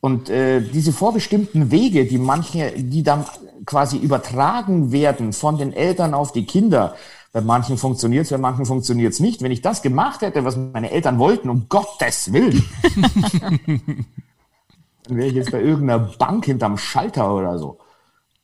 Und 0.00 0.30
äh, 0.30 0.60
diese 0.60 0.92
vorbestimmten 0.92 1.72
Wege, 1.72 2.06
die 2.06 2.18
manche, 2.18 2.70
die 2.76 3.02
dann 3.02 3.24
quasi 3.66 3.96
übertragen 3.96 4.92
werden 4.92 5.32
von 5.32 5.58
den 5.58 5.72
Eltern 5.72 6.14
auf 6.14 6.30
die 6.30 6.46
Kinder, 6.46 6.94
bei 7.32 7.40
manchen 7.40 7.78
funktioniert 7.78 8.24
es, 8.24 8.30
bei 8.30 8.38
manchen 8.38 8.66
funktioniert 8.66 9.14
es 9.14 9.20
nicht. 9.20 9.42
Wenn 9.42 9.52
ich 9.52 9.62
das 9.62 9.80
gemacht 9.80 10.20
hätte, 10.20 10.44
was 10.44 10.56
meine 10.56 10.90
Eltern 10.90 11.18
wollten, 11.18 11.48
um 11.48 11.68
Gottes 11.68 12.32
Willen, 12.32 12.62
dann 15.04 15.16
wäre 15.16 15.28
ich 15.28 15.34
jetzt 15.34 15.50
bei 15.50 15.62
irgendeiner 15.62 15.98
Bank 15.98 16.44
hinterm 16.44 16.76
Schalter 16.76 17.34
oder 17.34 17.58
so. 17.58 17.78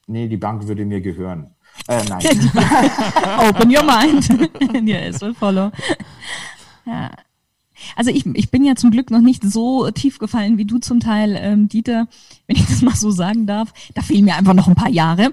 Nee, 0.07 0.27
die 0.27 0.39
Bank 0.39 0.67
würde 0.67 0.87
mir 0.87 1.03
gehören. 1.03 1.55
Äh, 1.87 2.03
nein. 2.09 2.23
Open 3.49 3.71
your 3.71 3.85
mind. 3.85 4.27
yes, 4.89 5.21
will 5.21 5.35
follow. 5.35 5.71
Ja. 6.87 7.11
Also 7.95 8.11
ich, 8.11 8.27
ich 8.27 8.51
bin 8.51 8.65
ja 8.65 8.75
zum 8.75 8.91
Glück 8.91 9.11
noch 9.11 9.21
nicht 9.21 9.45
so 9.45 9.91
tief 9.91 10.19
gefallen 10.19 10.59
wie 10.59 10.65
du 10.65 10.79
zum 10.79 10.99
Teil, 10.99 11.37
ähm, 11.39 11.69
Dieter, 11.69 12.09
wenn 12.47 12.57
ich 12.57 12.67
das 12.67 12.83
mal 12.83 12.97
so 12.97 13.11
sagen 13.11 13.47
darf. 13.47 13.73
Da 13.95 14.03
fehlen 14.03 14.25
mir 14.25 14.35
einfach 14.35 14.55
noch 14.55 14.67
ein 14.67 14.75
paar 14.75 14.91
Jahre. 14.91 15.33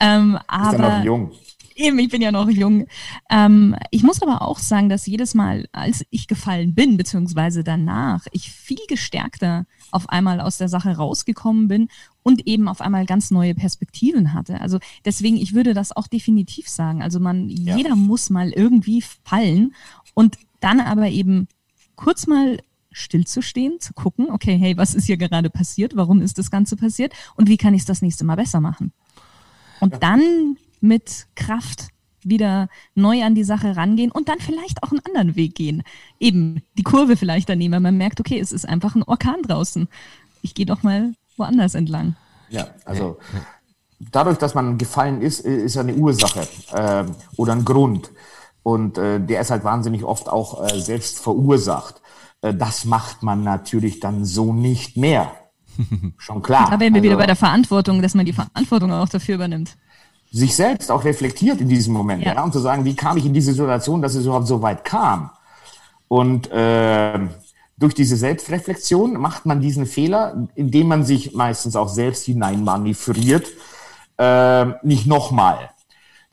Ähm, 0.00 0.38
aber, 0.46 0.72
ist 0.72 0.78
ja 0.80 0.98
noch 0.98 1.04
jung. 1.04 1.32
Eben, 1.74 1.98
ich 1.98 2.10
bin 2.10 2.22
ja 2.22 2.32
noch 2.32 2.48
jung. 2.48 2.86
Ähm, 3.30 3.76
ich 3.90 4.02
muss 4.02 4.22
aber 4.22 4.42
auch 4.42 4.58
sagen, 4.58 4.88
dass 4.88 5.06
jedes 5.06 5.34
Mal, 5.34 5.68
als 5.72 6.04
ich 6.10 6.26
gefallen 6.26 6.74
bin, 6.74 6.96
beziehungsweise 6.96 7.64
danach, 7.64 8.26
ich 8.32 8.50
viel 8.50 8.80
gestärkter 8.88 9.66
auf 9.90 10.08
einmal 10.08 10.40
aus 10.40 10.58
der 10.58 10.68
Sache 10.68 10.96
rausgekommen 10.96 11.68
bin 11.68 11.88
und 12.22 12.46
eben 12.46 12.68
auf 12.68 12.80
einmal 12.80 13.06
ganz 13.06 13.30
neue 13.30 13.54
Perspektiven 13.54 14.32
hatte. 14.32 14.60
Also 14.60 14.78
deswegen, 15.04 15.36
ich 15.36 15.54
würde 15.54 15.74
das 15.74 15.94
auch 15.94 16.06
definitiv 16.06 16.68
sagen. 16.68 17.02
Also 17.02 17.20
man, 17.20 17.48
ja. 17.48 17.76
jeder 17.76 17.96
muss 17.96 18.30
mal 18.30 18.50
irgendwie 18.50 19.02
fallen 19.24 19.74
und 20.14 20.38
dann 20.60 20.80
aber 20.80 21.08
eben 21.08 21.48
kurz 21.96 22.26
mal 22.26 22.58
stillzustehen, 22.92 23.80
zu 23.80 23.94
gucken, 23.94 24.30
okay, 24.30 24.56
hey, 24.56 24.76
was 24.76 24.94
ist 24.94 25.06
hier 25.06 25.16
gerade 25.16 25.50
passiert? 25.50 25.96
Warum 25.96 26.20
ist 26.20 26.38
das 26.38 26.50
Ganze 26.50 26.76
passiert? 26.76 27.12
Und 27.36 27.48
wie 27.48 27.56
kann 27.56 27.74
ich 27.74 27.82
es 27.82 27.86
das 27.86 28.02
nächste 28.02 28.24
Mal 28.24 28.36
besser 28.36 28.60
machen? 28.60 28.92
Und 29.80 29.94
ja. 29.94 29.98
dann 29.98 30.56
mit 30.82 31.26
Kraft 31.34 31.88
wieder 32.24 32.68
neu 32.94 33.24
an 33.24 33.34
die 33.34 33.44
Sache 33.44 33.76
rangehen 33.76 34.10
und 34.10 34.28
dann 34.28 34.38
vielleicht 34.38 34.82
auch 34.82 34.90
einen 34.90 35.04
anderen 35.04 35.36
Weg 35.36 35.54
gehen. 35.54 35.82
Eben 36.20 36.62
die 36.76 36.82
Kurve 36.82 37.16
vielleicht 37.16 37.48
daneben, 37.48 37.72
weil 37.72 37.80
man 37.80 37.96
merkt, 37.96 38.20
okay, 38.20 38.38
es 38.38 38.52
ist 38.52 38.68
einfach 38.68 38.94
ein 38.94 39.02
Orkan 39.02 39.42
draußen. 39.42 39.88
Ich 40.42 40.54
gehe 40.54 40.66
doch 40.66 40.82
mal 40.82 41.14
woanders 41.36 41.74
entlang. 41.74 42.16
Ja, 42.50 42.68
also 42.84 43.18
dadurch, 43.98 44.38
dass 44.38 44.54
man 44.54 44.78
gefallen 44.78 45.22
ist, 45.22 45.40
ist 45.40 45.76
eine 45.76 45.94
Ursache 45.94 46.46
äh, 46.72 47.04
oder 47.36 47.52
ein 47.52 47.64
Grund. 47.64 48.10
Und 48.62 48.98
äh, 48.98 49.18
der 49.18 49.40
ist 49.40 49.50
halt 49.50 49.64
wahnsinnig 49.64 50.04
oft 50.04 50.28
auch 50.28 50.64
äh, 50.64 50.80
selbst 50.80 51.18
verursacht. 51.18 52.00
Äh, 52.42 52.54
das 52.54 52.84
macht 52.84 53.22
man 53.22 53.42
natürlich 53.42 53.98
dann 53.98 54.24
so 54.24 54.52
nicht 54.52 54.96
mehr. 54.96 55.32
Schon 56.18 56.42
klar. 56.42 56.70
Da 56.70 56.78
wären 56.78 56.92
wir 56.92 57.00
also, 57.00 57.02
wieder 57.04 57.16
bei 57.16 57.26
der 57.26 57.36
Verantwortung, 57.36 58.02
dass 58.02 58.14
man 58.14 58.26
die 58.26 58.32
Verantwortung 58.32 58.92
auch 58.92 59.08
dafür 59.08 59.36
übernimmt 59.36 59.76
sich 60.32 60.56
selbst 60.56 60.90
auch 60.90 61.04
reflektiert 61.04 61.60
in 61.60 61.68
diesem 61.68 61.92
Moment, 61.92 62.24
ja. 62.24 62.34
ja. 62.34 62.42
und 62.42 62.52
zu 62.52 62.58
sagen, 62.58 62.84
wie 62.84 62.96
kam 62.96 63.18
ich 63.18 63.26
in 63.26 63.34
diese 63.34 63.52
Situation, 63.52 64.00
dass 64.00 64.14
es 64.14 64.24
überhaupt 64.24 64.46
so 64.46 64.62
weit 64.62 64.84
kam. 64.84 65.30
Und 66.08 66.50
äh, 66.50 67.20
durch 67.76 67.94
diese 67.94 68.16
Selbstreflexion 68.16 69.14
macht 69.14 69.44
man 69.44 69.60
diesen 69.60 69.86
Fehler, 69.86 70.48
indem 70.54 70.88
man 70.88 71.04
sich 71.04 71.34
meistens 71.34 71.76
auch 71.76 71.88
selbst 71.88 72.24
hineinmanövriert, 72.24 73.46
äh, 74.18 74.66
nicht 74.82 75.06
nochmal. 75.06 75.70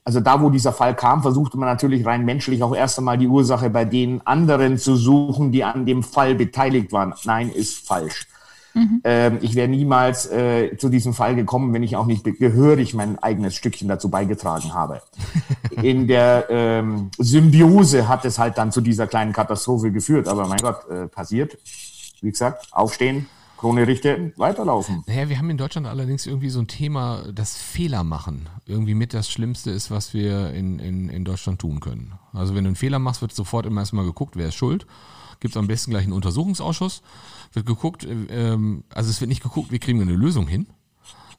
Also 0.05 0.21
da, 0.21 0.41
wo 0.41 0.49
dieser 0.49 0.73
Fall 0.73 0.95
kam, 0.95 1.21
versuchte 1.21 1.57
man 1.57 1.67
natürlich 1.67 2.05
rein 2.05 2.23
menschlich 2.23 2.63
auch 2.63 2.75
erst 2.75 2.97
einmal 2.97 3.17
die 3.17 3.27
Ursache 3.27 3.69
bei 3.69 3.85
den 3.85 4.25
anderen 4.25 4.77
zu 4.77 4.95
suchen, 4.95 5.51
die 5.51 5.63
an 5.63 5.85
dem 5.85 6.03
Fall 6.03 6.35
beteiligt 6.35 6.91
waren. 6.91 7.13
Nein, 7.25 7.49
ist 7.49 7.85
falsch. 7.85 8.27
Mhm. 8.73 9.01
Ähm, 9.03 9.37
ich 9.41 9.55
wäre 9.55 9.67
niemals 9.67 10.25
äh, 10.31 10.77
zu 10.77 10.89
diesem 10.89 11.13
Fall 11.13 11.35
gekommen, 11.35 11.73
wenn 11.73 11.83
ich 11.83 11.95
auch 11.95 12.05
nicht 12.05 12.23
gehörig 12.23 12.93
mein 12.93 13.17
eigenes 13.19 13.55
Stückchen 13.55 13.87
dazu 13.87 14.09
beigetragen 14.09 14.73
habe. 14.73 15.01
In 15.81 16.07
der 16.07 16.47
ähm, 16.49 17.09
Symbiose 17.17 18.07
hat 18.07 18.25
es 18.25 18.39
halt 18.39 18.57
dann 18.57 18.71
zu 18.71 18.81
dieser 18.81 19.07
kleinen 19.07 19.33
Katastrophe 19.33 19.91
geführt. 19.91 20.27
Aber 20.27 20.47
mein 20.47 20.59
Gott, 20.59 20.87
äh, 20.89 21.07
passiert. 21.07 21.57
Wie 22.21 22.31
gesagt, 22.31 22.67
aufstehen, 22.71 23.27
Krone 23.59 23.87
richten, 23.87 24.33
weiterlaufen. 24.37 25.03
Naja, 25.05 25.27
wir 25.27 25.37
haben 25.37 25.49
in 25.49 25.57
Deutschland 25.57 25.85
allerdings 25.85 26.25
irgendwie 26.25 26.49
so 26.49 26.59
ein 26.59 26.67
Thema, 26.67 27.23
das 27.33 27.57
Fehler 27.57 28.05
machen 28.05 28.47
irgendwie 28.65 28.93
mit 28.93 29.13
das 29.13 29.29
Schlimmste 29.29 29.71
ist, 29.71 29.91
was 29.91 30.13
wir 30.13 30.53
in, 30.53 30.79
in, 30.79 31.09
in 31.09 31.25
Deutschland 31.25 31.59
tun 31.59 31.81
können. 31.81 32.13
Also 32.31 32.55
wenn 32.55 32.63
du 32.63 32.69
einen 32.69 32.75
Fehler 32.75 32.99
machst, 32.99 33.21
wird 33.21 33.33
sofort 33.33 33.65
immer 33.65 33.81
erstmal 33.81 34.05
geguckt, 34.05 34.37
wer 34.37 34.47
ist 34.47 34.55
schuld. 34.55 34.85
Gibt 35.41 35.55
es 35.55 35.57
am 35.57 35.67
besten 35.67 35.91
gleich 35.91 36.03
einen 36.03 36.13
Untersuchungsausschuss 36.13 37.01
wird 37.53 37.65
geguckt, 37.65 38.03
äh, 38.03 38.13
ähm, 38.29 38.83
also 38.93 39.09
es 39.09 39.19
wird 39.21 39.29
nicht 39.29 39.43
geguckt, 39.43 39.71
wie 39.71 39.79
kriegen 39.79 39.99
wir 39.99 40.07
eine 40.07 40.15
Lösung 40.15 40.47
hin, 40.47 40.67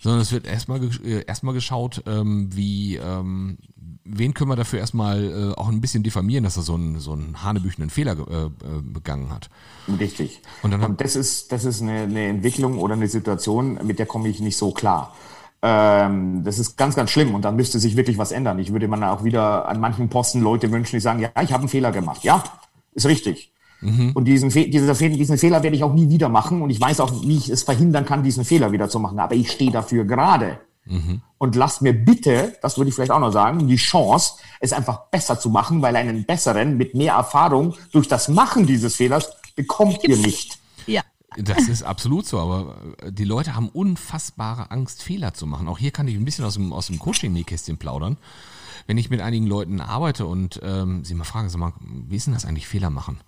sondern 0.01 0.21
es 0.21 0.33
wird 0.33 0.47
erstmal 0.47 0.83
äh, 1.05 1.25
erstmal 1.27 1.55
geschaut, 1.55 2.03
ähm, 2.07 2.49
wie 2.55 2.97
ähm, 2.97 3.59
wen 4.05 4.35
können 4.35 4.51
wir 4.51 4.57
dafür 4.57 4.79
erstmal 4.79 5.25
äh, 5.25 5.59
auch 5.59 5.69
ein 5.69 5.81
bisschen 5.81 6.03
diffamieren, 6.03 6.45
dass 6.45 6.57
er 6.57 6.63
so 6.63 6.75
einen 6.75 6.99
so 7.01 7.13
einen 7.13 7.43
hanebüchenden 7.43 7.91
Fehler 7.91 8.13
äh, 8.13 8.45
äh, 8.45 8.51
begangen 8.83 9.33
hat. 9.33 9.51
Richtig. 9.99 10.41
Und, 10.63 10.73
dann 10.73 10.83
Und 10.83 11.01
das 11.01 11.17
ist 11.17 11.53
das 11.53 11.65
ist 11.65 11.83
eine, 11.83 12.03
eine 12.03 12.27
Entwicklung 12.27 12.79
oder 12.79 12.95
eine 12.95 13.09
Situation, 13.09 13.79
mit 13.87 13.99
der 13.99 14.07
komme 14.07 14.29
ich 14.29 14.41
nicht 14.41 14.57
so 14.57 14.73
klar. 14.73 15.15
Ähm, 15.63 16.43
das 16.43 16.59
ist 16.59 16.79
ganz, 16.79 16.95
ganz 16.95 17.11
schlimm 17.11 17.35
und 17.35 17.45
dann 17.45 17.57
müsste 17.57 17.79
sich 17.79 17.97
wirklich 17.97 18.17
was 18.17 18.33
ändern. 18.33 18.59
Ich 18.59 18.73
würde 18.73 18.89
man 18.89 19.05
auch 19.05 19.25
wieder 19.25 19.69
an 19.69 19.79
manchen 19.79 20.09
Posten 20.09 20.41
Leute 20.41 20.73
wünschen, 20.73 20.97
die 20.97 21.01
sagen, 21.01 21.21
ja, 21.21 21.29
ich 21.43 21.53
habe 21.53 21.61
einen 21.61 21.69
Fehler 21.69 21.93
gemacht. 21.93 22.25
Ja, 22.25 22.43
ist 22.95 23.07
richtig. 23.07 23.53
Mhm. 23.81 24.13
Und 24.13 24.25
diesen, 24.25 24.51
Fe 24.51 24.69
dieser 24.69 24.95
Fe 24.95 25.11
diesen 25.11 25.39
Fehler 25.39 25.63
werde 25.63 25.77
ich 25.77 25.85
auch 25.85 25.95
nie 25.95 26.09
wieder 26.09 26.29
machen. 26.29 26.63
Und 26.63 26.71
ich 26.71 26.81
weiß 26.81 27.01
auch, 27.01 27.23
wie 27.23 27.37
ich 27.37 27.49
es 27.49 27.63
verhindern 27.63 28.05
kann, 28.05 28.23
diesen 28.23 28.45
Fehler 28.45 28.73
wieder 28.73 28.89
zu 28.89 28.99
machen. 28.99 29.19
Aber 29.19 29.35
ich 29.35 29.51
stehe 29.51 29.71
dafür 29.71 30.05
gerade. 30.05 30.61
Mhm. 30.85 31.23
Und 31.39 31.57
lasst 31.57 31.83
mir 31.83 31.93
bitte, 31.93 32.57
das 32.63 32.77
würde 32.77 32.89
ich 32.89 32.95
vielleicht 32.95 33.13
auch 33.13 33.21
noch 33.21 33.33
sagen, 33.33 33.67
die 33.69 33.77
Chance, 33.77 34.35
es 34.61 34.73
einfach 34.73 35.07
besser 35.11 35.39
zu 35.39 35.51
machen, 35.51 35.83
weil 35.83 35.97
einen 35.97 36.25
besseren 36.25 36.77
mit 36.77 36.95
mehr 36.95 37.15
Erfahrung 37.15 37.75
durch 37.93 38.09
das 38.09 38.29
Machen 38.29 38.67
dieses 38.67 38.97
Fehlers 38.97 39.31
bekommt 39.57 40.05
ihr 40.05 40.17
nicht. 40.17 40.59
Ja. 40.87 41.03
Das 41.37 41.69
ist 41.69 41.85
absolut 41.85 42.27
so, 42.27 42.39
aber 42.39 42.77
äh, 43.03 43.13
die 43.13 43.25
Leute 43.25 43.55
haben 43.55 43.69
unfassbare 43.69 44.71
Angst, 44.71 45.03
Fehler 45.03 45.33
zu 45.33 45.47
machen. 45.47 45.69
Auch 45.69 45.79
hier 45.79 45.93
kann 45.93 46.09
ich 46.09 46.17
ein 46.17 46.25
bisschen 46.25 46.45
aus 46.45 46.55
dem, 46.55 46.73
aus 46.73 46.89
dem 46.89 46.99
Coaching-Nähkästchen 46.99 47.79
plaudern. 47.79 48.17
Wenn 48.87 48.99
ich 48.99 49.11
mit 49.11 49.21
einigen 49.21 49.47
Leuten 49.47 49.81
arbeite 49.81 50.27
und 50.27 50.61
ähm, 50.63 51.05
sie 51.05 51.15
mal 51.15 51.25
fragen, 51.25 51.49
sag 51.49 51.59
mal, 51.59 51.73
wie 51.81 52.17
ist 52.17 52.27
denn 52.27 52.35
das 52.35 52.45
eigentlich, 52.45 52.67
Fehler 52.67 52.91
machen? 52.91 53.21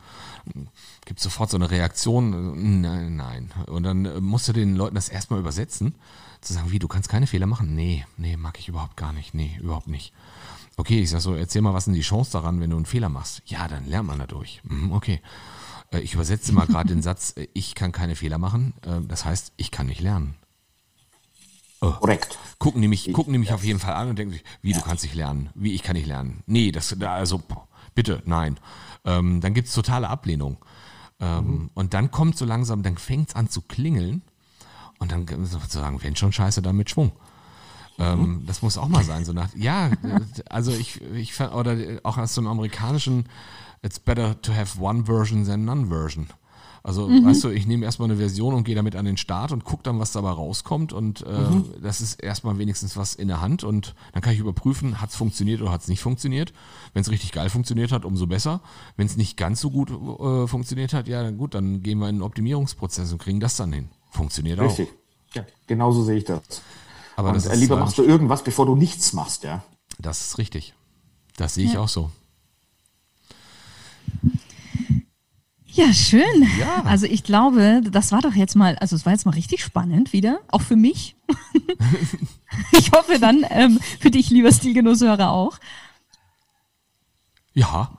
Gibt 1.05 1.21
sofort 1.21 1.51
so 1.51 1.57
eine 1.57 1.71
Reaktion, 1.71 2.81
nein, 2.81 3.17
nein. 3.17 3.51
Und 3.67 3.83
dann 3.85 4.05
äh, 4.05 4.21
musst 4.21 4.49
du 4.49 4.53
den 4.53 4.77
Leuten 4.77 4.95
das 4.95 5.09
erstmal 5.09 5.41
übersetzen, 5.41 5.95
zu 6.41 6.53
sagen, 6.53 6.73
wie, 6.73 6.79
du 6.79 6.89
kannst 6.89 7.09
keine 7.09 7.27
Fehler 7.27 7.47
machen? 7.47 7.75
Nee, 7.75 8.05
nee, 8.17 8.37
mag 8.37 8.59
ich 8.59 8.69
überhaupt 8.69 8.97
gar 8.97 9.13
nicht. 9.13 9.35
Nee, 9.35 9.59
überhaupt 9.61 9.89
nicht. 9.89 10.13
Okay, 10.77 11.01
ich 11.01 11.11
sag 11.11 11.21
so, 11.21 11.35
erzähl 11.35 11.63
mal, 11.63 11.75
was 11.75 11.85
denn 11.85 11.95
die 11.95 12.01
Chance 12.01 12.33
daran, 12.33 12.61
wenn 12.61 12.71
du 12.71 12.77
einen 12.77 12.87
Fehler 12.87 13.09
machst? 13.09 13.43
Ja, 13.47 13.69
dann 13.69 13.87
lernt 13.87 14.09
man 14.09 14.19
dadurch. 14.19 14.61
Mhm, 14.65 14.93
okay. 14.93 15.21
Äh, 15.93 16.01
ich 16.01 16.15
übersetze 16.15 16.53
mal 16.53 16.67
gerade 16.67 16.89
den 16.89 17.03
Satz, 17.03 17.35
äh, 17.37 17.47
ich 17.53 17.75
kann 17.75 17.93
keine 17.93 18.17
Fehler 18.17 18.39
machen. 18.39 18.75
Das 19.07 19.25
heißt, 19.25 19.53
ich 19.57 19.71
kann 19.71 19.87
nicht 19.87 20.01
lernen. 20.01 20.35
Oh. 21.83 21.91
Korrekt. 21.91 22.39
Gucken 22.59 22.81
die 22.81 22.87
mich, 22.87 23.13
gucken 23.13 23.33
die 23.33 23.41
mich 23.41 23.53
auf 23.53 23.65
jeden 23.65 23.81
Fall 23.81 23.95
an 23.95 24.09
und 24.09 24.19
denken 24.19 24.33
sich, 24.33 24.45
wie, 24.63 24.71
ja. 24.71 24.79
du 24.79 24.85
kannst 24.85 25.03
nicht 25.03 25.17
lernen? 25.17 25.51
Wie, 25.55 25.75
ich 25.75 25.83
kann 25.83 25.97
nicht 25.97 26.07
lernen? 26.07 26.45
Nee, 26.47 26.71
das, 26.71 26.97
also, 27.03 27.43
bitte, 27.95 28.23
nein. 28.25 28.59
Ähm, 29.05 29.41
dann 29.41 29.53
gibt 29.53 29.67
es 29.67 29.75
totale 29.75 30.09
Ablehnung. 30.09 30.59
Ähm, 31.19 31.45
mhm. 31.45 31.71
Und 31.75 31.93
dann 31.93 32.13
kommt 32.13 32.39
so 32.39 32.45
langsam, 32.45 32.85
dann 32.85 32.97
fängt 32.97 33.31
es 33.31 33.35
an 33.35 33.51
zu 33.51 33.63
klingeln 33.63 34.23
und 35.01 35.11
dann 35.11 35.27
sozusagen, 35.45 36.01
wenn 36.05 36.15
schon 36.15 36.33
scheiße, 36.33 36.63
dann 36.63 36.77
mit 36.77 36.89
Schwung. 36.89 37.11
Ähm, 37.99 38.21
mhm. 38.21 38.47
Das 38.47 38.63
muss 38.63 38.79
auch 38.79 38.89
mal 38.89 39.03
sein, 39.03 39.25
so 39.25 39.33
nach, 39.33 39.49
ja, 39.57 39.91
also 40.49 40.71
ich, 40.71 41.01
ich 41.15 41.39
oder 41.41 41.77
auch 42.05 42.17
aus 42.17 42.35
dem 42.35 42.47
amerikanischen 42.47 43.29
it's 43.83 43.99
better 43.99 44.41
to 44.41 44.53
have 44.55 44.81
one 44.81 45.05
version 45.05 45.45
than 45.45 45.65
none 45.65 45.89
version. 45.89 46.29
Also, 46.85 47.09
mhm. 47.09 47.25
weißt 47.25 47.45
du, 47.45 47.51
ich 47.51 47.67
nehme 47.67 47.85
erstmal 47.85 48.11
eine 48.11 48.19
Version 48.19 48.55
und 48.55 48.65
gehe 48.65 48.75
damit 48.75 48.97
an 48.97 49.05
den 49.05 49.17
Start 49.17 49.53
und 49.53 49.65
gucke 49.65 49.85
dann, 49.85 50.01
was 50.01 50.13
dabei 50.13 50.31
rauskommt. 50.31 50.93
Und 50.93 51.25
äh, 51.25 51.31
mhm. 51.31 51.65
das 51.81 52.01
ist 52.01 52.21
erstmal 52.21 52.59
wenigstens 52.59 52.97
was 52.97 53.15
in 53.15 53.29
der 53.29 53.41
Hand. 53.41 53.63
Und 53.63 53.95
dann 54.13 54.21
kann 54.21 54.33
ich 54.33 54.41
überprüfen, 54.41 55.01
hat 55.01 55.11
es 55.11 55.17
funktioniert 55.17 55.61
oder 55.63 55.71
hat 55.71 55.83
es 55.83 55.89
nicht 55.89 56.01
funktioniert. 56.01 56.53
Wenn 56.93 57.03
es 57.03 57.11
richtig 57.11 57.31
geil 57.31 57.51
funktioniert 57.51 57.93
hat, 57.93 58.05
umso 58.05 58.27
besser. 58.27 58.61
Wenn 58.97 59.07
es 59.07 59.17
nicht 59.17 59.37
ganz 59.37 59.61
so 59.61 59.71
gut 59.71 59.91
äh, 59.91 60.49
funktioniert 60.49 60.93
hat, 60.93 61.07
ja, 61.07 61.23
dann 61.23 61.39
gut, 61.39 61.55
dann 61.55 61.83
gehen 61.83 61.99
wir 61.99 62.09
in 62.09 62.17
den 62.17 62.23
Optimierungsprozess 62.23 63.13
und 63.13 63.19
kriegen 63.19 63.39
das 63.39 63.57
dann 63.57 63.73
hin. 63.73 63.89
Funktioniert 64.11 64.59
richtig. 64.61 64.89
auch. 64.89 65.37
Ja, 65.37 65.47
genauso 65.67 66.03
sehe 66.03 66.17
ich 66.17 66.25
das. 66.25 66.43
Aber 67.17 67.29
und, 67.29 67.37
das 67.37 67.47
äh, 67.47 67.55
lieber 67.55 67.77
machst 67.77 67.97
du 67.97 68.03
irgendwas, 68.03 68.43
bevor 68.43 68.67
du 68.67 68.75
nichts 68.75 69.13
machst, 69.13 69.45
ja. 69.45 69.63
Das 69.99 70.21
ist 70.21 70.39
richtig. 70.39 70.75
Das 71.37 71.55
sehe 71.55 71.65
ich 71.65 71.75
ja. 71.75 71.81
auch 71.81 71.89
so. 71.89 72.11
Ja, 75.75 75.93
schön. 75.95 76.47
Ja. 76.59 76.83
Also 76.85 77.07
ich 77.07 77.25
glaube, 77.25 77.81
das 77.91 78.13
war 78.13 78.21
doch 78.21 78.35
jetzt 78.35 78.57
mal, 78.57 78.77
also 78.77 78.95
es 78.95 79.07
war 79.07 79.13
jetzt 79.13 79.25
mal 79.25 79.33
richtig 79.33 79.65
spannend 79.65 80.13
wieder, 80.13 80.41
auch 80.49 80.61
für 80.61 80.77
mich. 80.77 81.17
ich 82.73 82.93
hoffe 82.93 83.19
dann 83.19 83.47
ähm, 83.49 83.81
für 83.99 84.11
dich, 84.11 84.29
lieber 84.29 84.53
Stilgenusshörer, 84.53 85.31
auch. 85.31 85.59
Ja. 87.55 87.91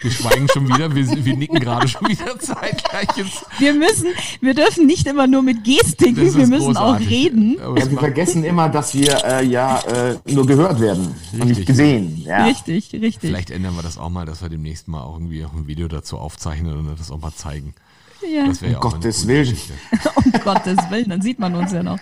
Wir 0.00 0.12
schweigen 0.12 0.46
schon 0.52 0.68
wieder, 0.68 0.94
wir, 0.94 1.24
wir 1.24 1.36
nicken 1.36 1.58
gerade 1.58 1.88
schon 1.88 2.08
wieder 2.08 2.38
zeitgleich. 2.38 3.08
Ins 3.16 3.44
wir 3.58 3.74
müssen, 3.74 4.06
wir 4.40 4.54
dürfen 4.54 4.86
nicht 4.86 5.06
immer 5.08 5.26
nur 5.26 5.42
mit 5.42 5.64
Gestiken, 5.64 6.16
wir 6.16 6.46
müssen 6.46 6.66
großartig. 6.66 7.06
auch 7.06 7.10
reden. 7.10 7.56
Ja, 7.58 7.74
wir 7.74 7.98
vergessen 7.98 8.44
immer, 8.44 8.68
dass 8.68 8.94
wir 8.94 9.24
äh, 9.24 9.44
ja 9.44 9.80
äh, 9.80 10.18
nur 10.26 10.46
gehört 10.46 10.80
werden 10.80 11.16
richtig. 11.32 11.40
und 11.40 11.48
nicht 11.48 11.66
gesehen. 11.66 12.22
Ja. 12.24 12.44
Richtig, 12.44 12.92
richtig. 12.92 13.18
Vielleicht 13.20 13.50
ändern 13.50 13.74
wir 13.74 13.82
das 13.82 13.98
auch 13.98 14.08
mal, 14.08 14.24
dass 14.24 14.40
wir 14.40 14.48
demnächst 14.48 14.86
mal 14.86 15.02
auch 15.02 15.14
irgendwie 15.14 15.42
ein 15.42 15.66
Video 15.66 15.88
dazu 15.88 16.16
aufzeichnen 16.16 16.78
und 16.78 16.98
das 16.98 17.10
auch 17.10 17.20
mal 17.20 17.34
zeigen. 17.34 17.74
Ja. 18.22 18.46
Das 18.46 18.62
wäre 18.62 18.72
ja 18.72 18.78
um 18.78 18.90
Gottes 18.90 19.26
Willen. 19.26 19.56
um 20.14 20.32
Gottes 20.44 20.78
Willen, 20.90 21.08
dann 21.08 21.22
sieht 21.22 21.40
man 21.40 21.56
uns 21.56 21.72
ja 21.72 21.82
noch. 21.82 21.98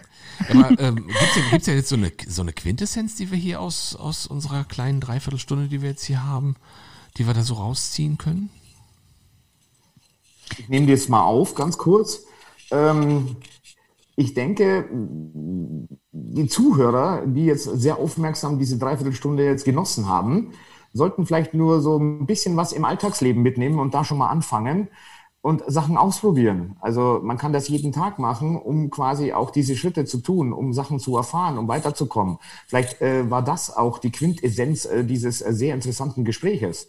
Aber 0.50 0.78
ähm, 0.78 1.06
gibt 1.06 1.60
es 1.60 1.66
ja, 1.66 1.72
ja, 1.72 1.78
jetzt 1.78 1.88
so 1.88 1.96
eine, 1.96 2.12
so 2.28 2.42
eine 2.42 2.52
Quintessenz, 2.52 3.14
die 3.14 3.30
wir 3.30 3.38
hier 3.38 3.60
aus, 3.60 3.96
aus 3.96 4.26
unserer 4.26 4.64
kleinen 4.64 5.00
Dreiviertelstunde, 5.00 5.68
die 5.68 5.80
wir 5.80 5.90
jetzt 5.90 6.04
hier 6.04 6.24
haben, 6.24 6.56
die 7.16 7.26
wir 7.26 7.34
da 7.34 7.42
so 7.42 7.54
rausziehen 7.54 8.18
können? 8.18 8.50
Ich 10.58 10.68
nehme 10.68 10.86
die 10.86 10.92
jetzt 10.92 11.08
mal 11.08 11.24
auf, 11.24 11.54
ganz 11.54 11.76
kurz. 11.76 12.24
Ähm, 12.70 13.36
ich 14.16 14.34
denke, 14.34 14.88
die 16.12 16.48
Zuhörer, 16.48 17.26
die 17.26 17.44
jetzt 17.44 17.64
sehr 17.64 17.98
aufmerksam 17.98 18.58
diese 18.58 18.78
Dreiviertelstunde 18.78 19.44
jetzt 19.44 19.64
genossen 19.64 20.08
haben, 20.08 20.52
sollten 20.92 21.26
vielleicht 21.26 21.52
nur 21.52 21.82
so 21.82 21.98
ein 21.98 22.26
bisschen 22.26 22.56
was 22.56 22.72
im 22.72 22.84
Alltagsleben 22.84 23.42
mitnehmen 23.42 23.78
und 23.78 23.92
da 23.92 24.04
schon 24.04 24.18
mal 24.18 24.28
anfangen 24.28 24.88
und 25.46 25.62
Sachen 25.68 25.96
ausprobieren. 25.96 26.74
Also 26.80 27.20
man 27.22 27.38
kann 27.38 27.52
das 27.52 27.68
jeden 27.68 27.92
Tag 27.92 28.18
machen, 28.18 28.56
um 28.56 28.90
quasi 28.90 29.32
auch 29.32 29.52
diese 29.52 29.76
Schritte 29.76 30.04
zu 30.04 30.18
tun, 30.18 30.52
um 30.52 30.72
Sachen 30.72 30.98
zu 30.98 31.16
erfahren, 31.16 31.56
um 31.56 31.68
weiterzukommen. 31.68 32.38
Vielleicht 32.66 33.00
äh, 33.00 33.30
war 33.30 33.42
das 33.42 33.76
auch 33.76 34.00
die 34.00 34.10
Quintessenz 34.10 34.86
äh, 34.86 35.04
dieses 35.04 35.42
äh, 35.42 35.52
sehr 35.52 35.76
interessanten 35.76 36.24
Gespräches. 36.24 36.88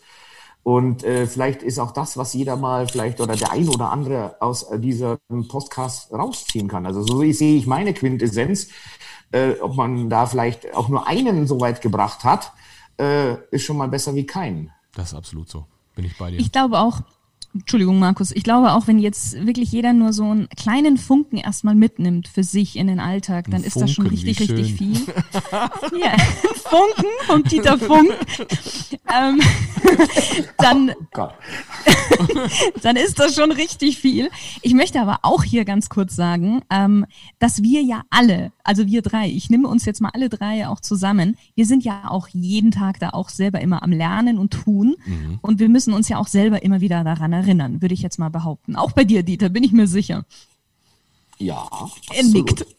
Und 0.63 1.03
äh, 1.03 1.27
vielleicht 1.27 1.61
ist 1.61 1.77
auch 1.77 1.91
das, 1.91 2.17
was 2.17 2.33
jeder 2.33 2.55
mal 2.55 2.87
vielleicht 2.87 3.21
oder 3.21 3.35
der 3.35 3.51
ein 3.51 3.69
oder 3.69 3.91
andere 3.91 4.37
aus 4.39 4.63
äh, 4.63 4.79
diesem 4.79 5.19
Podcast 5.47 6.11
rausziehen 6.11 6.67
kann. 6.67 6.87
Also 6.87 7.03
so 7.03 7.19
sehe 7.31 7.57
ich 7.57 7.67
meine 7.67 7.93
Quintessenz. 7.93 8.69
Äh, 9.29 9.51
ob 9.61 9.75
man 9.75 10.09
da 10.09 10.25
vielleicht 10.25 10.73
auch 10.73 10.89
nur 10.89 11.05
einen 11.05 11.45
so 11.45 11.61
weit 11.61 11.83
gebracht 11.83 12.23
hat, 12.23 12.53
äh, 12.99 13.35
ist 13.51 13.65
schon 13.65 13.77
mal 13.77 13.87
besser 13.87 14.15
wie 14.15 14.25
keinen. 14.25 14.71
Das 14.95 15.09
ist 15.09 15.13
absolut 15.13 15.47
so. 15.47 15.67
Bin 15.95 16.05
ich 16.05 16.17
bei 16.17 16.31
dir. 16.31 16.39
Ich 16.39 16.51
glaube 16.51 16.79
auch, 16.79 17.01
Entschuldigung, 17.59 17.99
Markus. 17.99 18.31
Ich 18.31 18.43
glaube 18.43 18.73
auch, 18.73 18.87
wenn 18.87 18.99
jetzt 18.99 19.45
wirklich 19.45 19.71
jeder 19.71 19.93
nur 19.93 20.13
so 20.13 20.23
einen 20.23 20.47
kleinen 20.49 20.97
Funken 20.97 21.37
erstmal 21.37 21.75
mitnimmt 21.75 22.27
für 22.27 22.43
sich 22.43 22.75
in 22.75 22.87
den 22.87 22.99
Alltag, 22.99 23.45
dann 23.45 23.61
Funken, 23.61 23.67
ist 23.67 23.81
das 23.81 23.91
schon 23.91 24.07
richtig, 24.07 24.39
richtig 24.39 24.73
viel. 24.73 24.93
ja, 25.99 26.15
Funken 26.55 27.09
vom 27.25 27.43
Dieter 27.43 27.77
Funk. 27.77 28.11
ähm, 29.13 29.41
dann, 30.57 30.91
oh 31.17 31.29
dann 32.81 32.95
ist 32.95 33.19
das 33.19 33.35
schon 33.35 33.51
richtig 33.51 33.97
viel. 33.97 34.29
Ich 34.61 34.73
möchte 34.73 35.01
aber 35.01 35.19
auch 35.23 35.43
hier 35.43 35.65
ganz 35.65 35.89
kurz 35.89 36.15
sagen, 36.15 36.61
ähm, 36.69 37.05
dass 37.39 37.63
wir 37.63 37.81
ja 37.81 38.03
alle, 38.09 38.51
also 38.63 38.85
wir 38.87 39.01
drei, 39.01 39.27
ich 39.29 39.49
nehme 39.49 39.67
uns 39.67 39.85
jetzt 39.85 40.01
mal 40.01 40.11
alle 40.13 40.29
drei 40.29 40.67
auch 40.67 40.79
zusammen, 40.79 41.37
wir 41.55 41.65
sind 41.65 41.83
ja 41.83 42.09
auch 42.09 42.27
jeden 42.29 42.71
Tag 42.71 42.99
da 42.99 43.09
auch 43.09 43.29
selber 43.29 43.61
immer 43.61 43.83
am 43.83 43.91
Lernen 43.91 44.37
und 44.37 44.51
tun. 44.51 44.95
Mhm. 45.05 45.39
Und 45.41 45.59
wir 45.59 45.69
müssen 45.69 45.93
uns 45.93 46.09
ja 46.09 46.17
auch 46.17 46.27
selber 46.27 46.63
immer 46.63 46.81
wieder 46.81 47.03
daran 47.03 47.33
erinnern, 47.33 47.46
würde 47.47 47.93
ich 47.93 48.01
jetzt 48.01 48.19
mal 48.19 48.29
behaupten. 48.29 48.75
Auch 48.75 48.91
bei 48.91 49.03
dir, 49.03 49.23
Dieter, 49.23 49.49
bin 49.49 49.63
ich 49.63 49.71
mir 49.71 49.87
sicher. 49.87 50.25
Ja. 51.37 51.67
Er 52.13 52.23
nickt. 52.23 52.65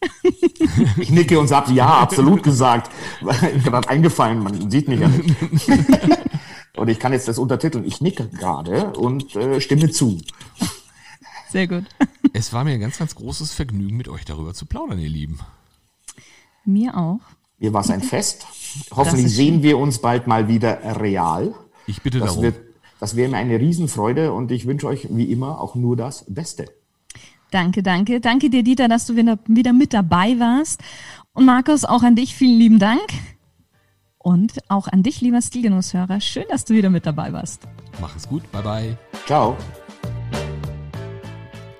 Ich 0.98 1.10
nicke 1.10 1.38
und 1.38 1.48
sage 1.48 1.72
ja, 1.72 1.86
absolut 1.86 2.42
gesagt. 2.42 2.90
Gerade 3.64 3.88
eingefallen, 3.88 4.42
man 4.42 4.70
sieht 4.70 4.88
mich 4.88 5.00
ja 5.00 5.08
nicht. 5.08 5.34
Und 6.76 6.88
ich 6.88 6.98
kann 7.00 7.12
jetzt 7.12 7.26
das 7.26 7.38
untertiteln. 7.38 7.84
Ich 7.84 8.00
nicke 8.00 8.28
gerade 8.28 8.92
und 8.92 9.34
äh, 9.34 9.60
stimme 9.60 9.90
zu. 9.90 10.18
Sehr 11.50 11.66
gut. 11.66 11.84
Es 12.32 12.52
war 12.52 12.62
mir 12.62 12.72
ein 12.72 12.80
ganz, 12.80 12.98
ganz 12.98 13.16
großes 13.16 13.52
Vergnügen, 13.52 13.96
mit 13.96 14.08
euch 14.08 14.24
darüber 14.24 14.54
zu 14.54 14.64
plaudern, 14.66 14.98
ihr 15.00 15.08
Lieben. 15.08 15.40
Mir 16.64 16.96
auch. 16.96 17.20
Mir 17.58 17.72
war 17.72 17.80
es 17.80 17.90
ein 17.90 18.02
Fest. 18.02 18.46
Hoffentlich 18.92 19.34
sehen 19.34 19.62
wir 19.62 19.78
uns 19.78 19.98
bald 19.98 20.28
mal 20.28 20.46
wieder 20.46 21.00
real. 21.00 21.54
Ich 21.86 22.02
bitte 22.02 22.20
das 22.20 22.28
darum. 22.28 22.44
Wird, 22.44 22.67
das 23.00 23.16
wäre 23.16 23.30
mir 23.30 23.36
eine 23.36 23.58
Riesenfreude 23.58 24.32
und 24.32 24.50
ich 24.50 24.66
wünsche 24.66 24.86
euch 24.86 25.08
wie 25.10 25.30
immer 25.30 25.60
auch 25.60 25.74
nur 25.74 25.96
das 25.96 26.24
Beste. 26.28 26.66
Danke, 27.50 27.82
danke. 27.82 28.20
Danke 28.20 28.50
dir, 28.50 28.62
Dieter, 28.62 28.88
dass 28.88 29.06
du 29.06 29.16
wieder, 29.16 29.38
wieder 29.46 29.72
mit 29.72 29.94
dabei 29.94 30.38
warst. 30.38 30.82
Und 31.32 31.46
Markus, 31.46 31.84
auch 31.84 32.02
an 32.02 32.14
dich 32.14 32.34
vielen 32.34 32.58
lieben 32.58 32.78
Dank. 32.78 33.00
Und 34.18 34.58
auch 34.68 34.88
an 34.88 35.02
dich, 35.02 35.20
lieber 35.20 35.40
Stilgenusshörer. 35.40 36.20
Schön, 36.20 36.44
dass 36.50 36.64
du 36.64 36.74
wieder 36.74 36.90
mit 36.90 37.06
dabei 37.06 37.32
warst. 37.32 37.62
Mach 38.00 38.14
es 38.16 38.28
gut. 38.28 38.50
Bye, 38.52 38.62
bye. 38.62 38.98
Ciao. 39.26 39.56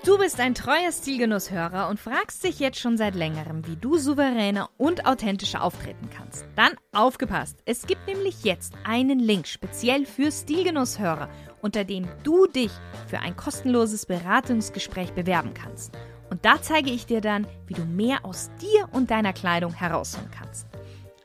Du 0.09 0.17
bist 0.17 0.41
ein 0.41 0.55
treuer 0.55 0.91
Stilgenusshörer 0.91 1.87
und 1.91 2.01
fragst 2.01 2.43
dich 2.43 2.61
jetzt 2.61 2.81
schon 2.81 2.97
seit 2.97 3.15
längerem, 3.15 3.67
wie 3.67 3.77
du 3.77 3.99
souveräner 3.99 4.71
und 4.79 5.05
authentischer 5.05 5.63
auftreten 5.63 6.09
kannst. 6.09 6.47
Dann 6.57 6.73
aufgepasst! 6.93 7.59
Es 7.67 7.87
gibt 7.87 8.07
nämlich 8.07 8.43
jetzt 8.43 8.73
einen 8.85 9.19
Link 9.19 9.47
speziell 9.47 10.07
für 10.07 10.33
Stilgenusshörer, 10.33 11.29
unter 11.61 11.85
dem 11.85 12.09
du 12.23 12.47
dich 12.47 12.71
für 13.07 13.19
ein 13.19 13.37
kostenloses 13.37 14.07
Beratungsgespräch 14.07 15.13
bewerben 15.13 15.53
kannst. 15.53 15.93
Und 16.31 16.43
da 16.43 16.55
zeige 16.63 16.89
ich 16.89 17.05
dir 17.05 17.21
dann, 17.21 17.47
wie 17.67 17.75
du 17.75 17.85
mehr 17.85 18.25
aus 18.25 18.49
dir 18.63 18.89
und 18.93 19.11
deiner 19.11 19.35
Kleidung 19.35 19.75
herausholen 19.75 20.31
kannst. 20.31 20.69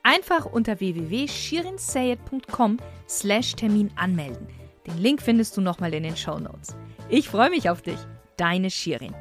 Einfach 0.04 0.46
unter 0.46 0.82
www.shirinsayed.com 0.82 2.80
slash 3.08 3.56
Termin 3.56 3.92
anmelden. 3.96 4.46
Den 4.86 4.98
Link 4.98 5.22
findest 5.22 5.56
du 5.56 5.62
nochmal 5.62 5.94
in 5.94 6.04
den 6.04 6.18
Show 6.18 6.38
Notes. 6.38 6.76
Ich 7.08 7.30
freue 7.30 7.50
mich 7.50 7.70
auf 7.70 7.82
dich 7.82 8.00
deine 8.38 8.70
Shirin. 8.70 9.16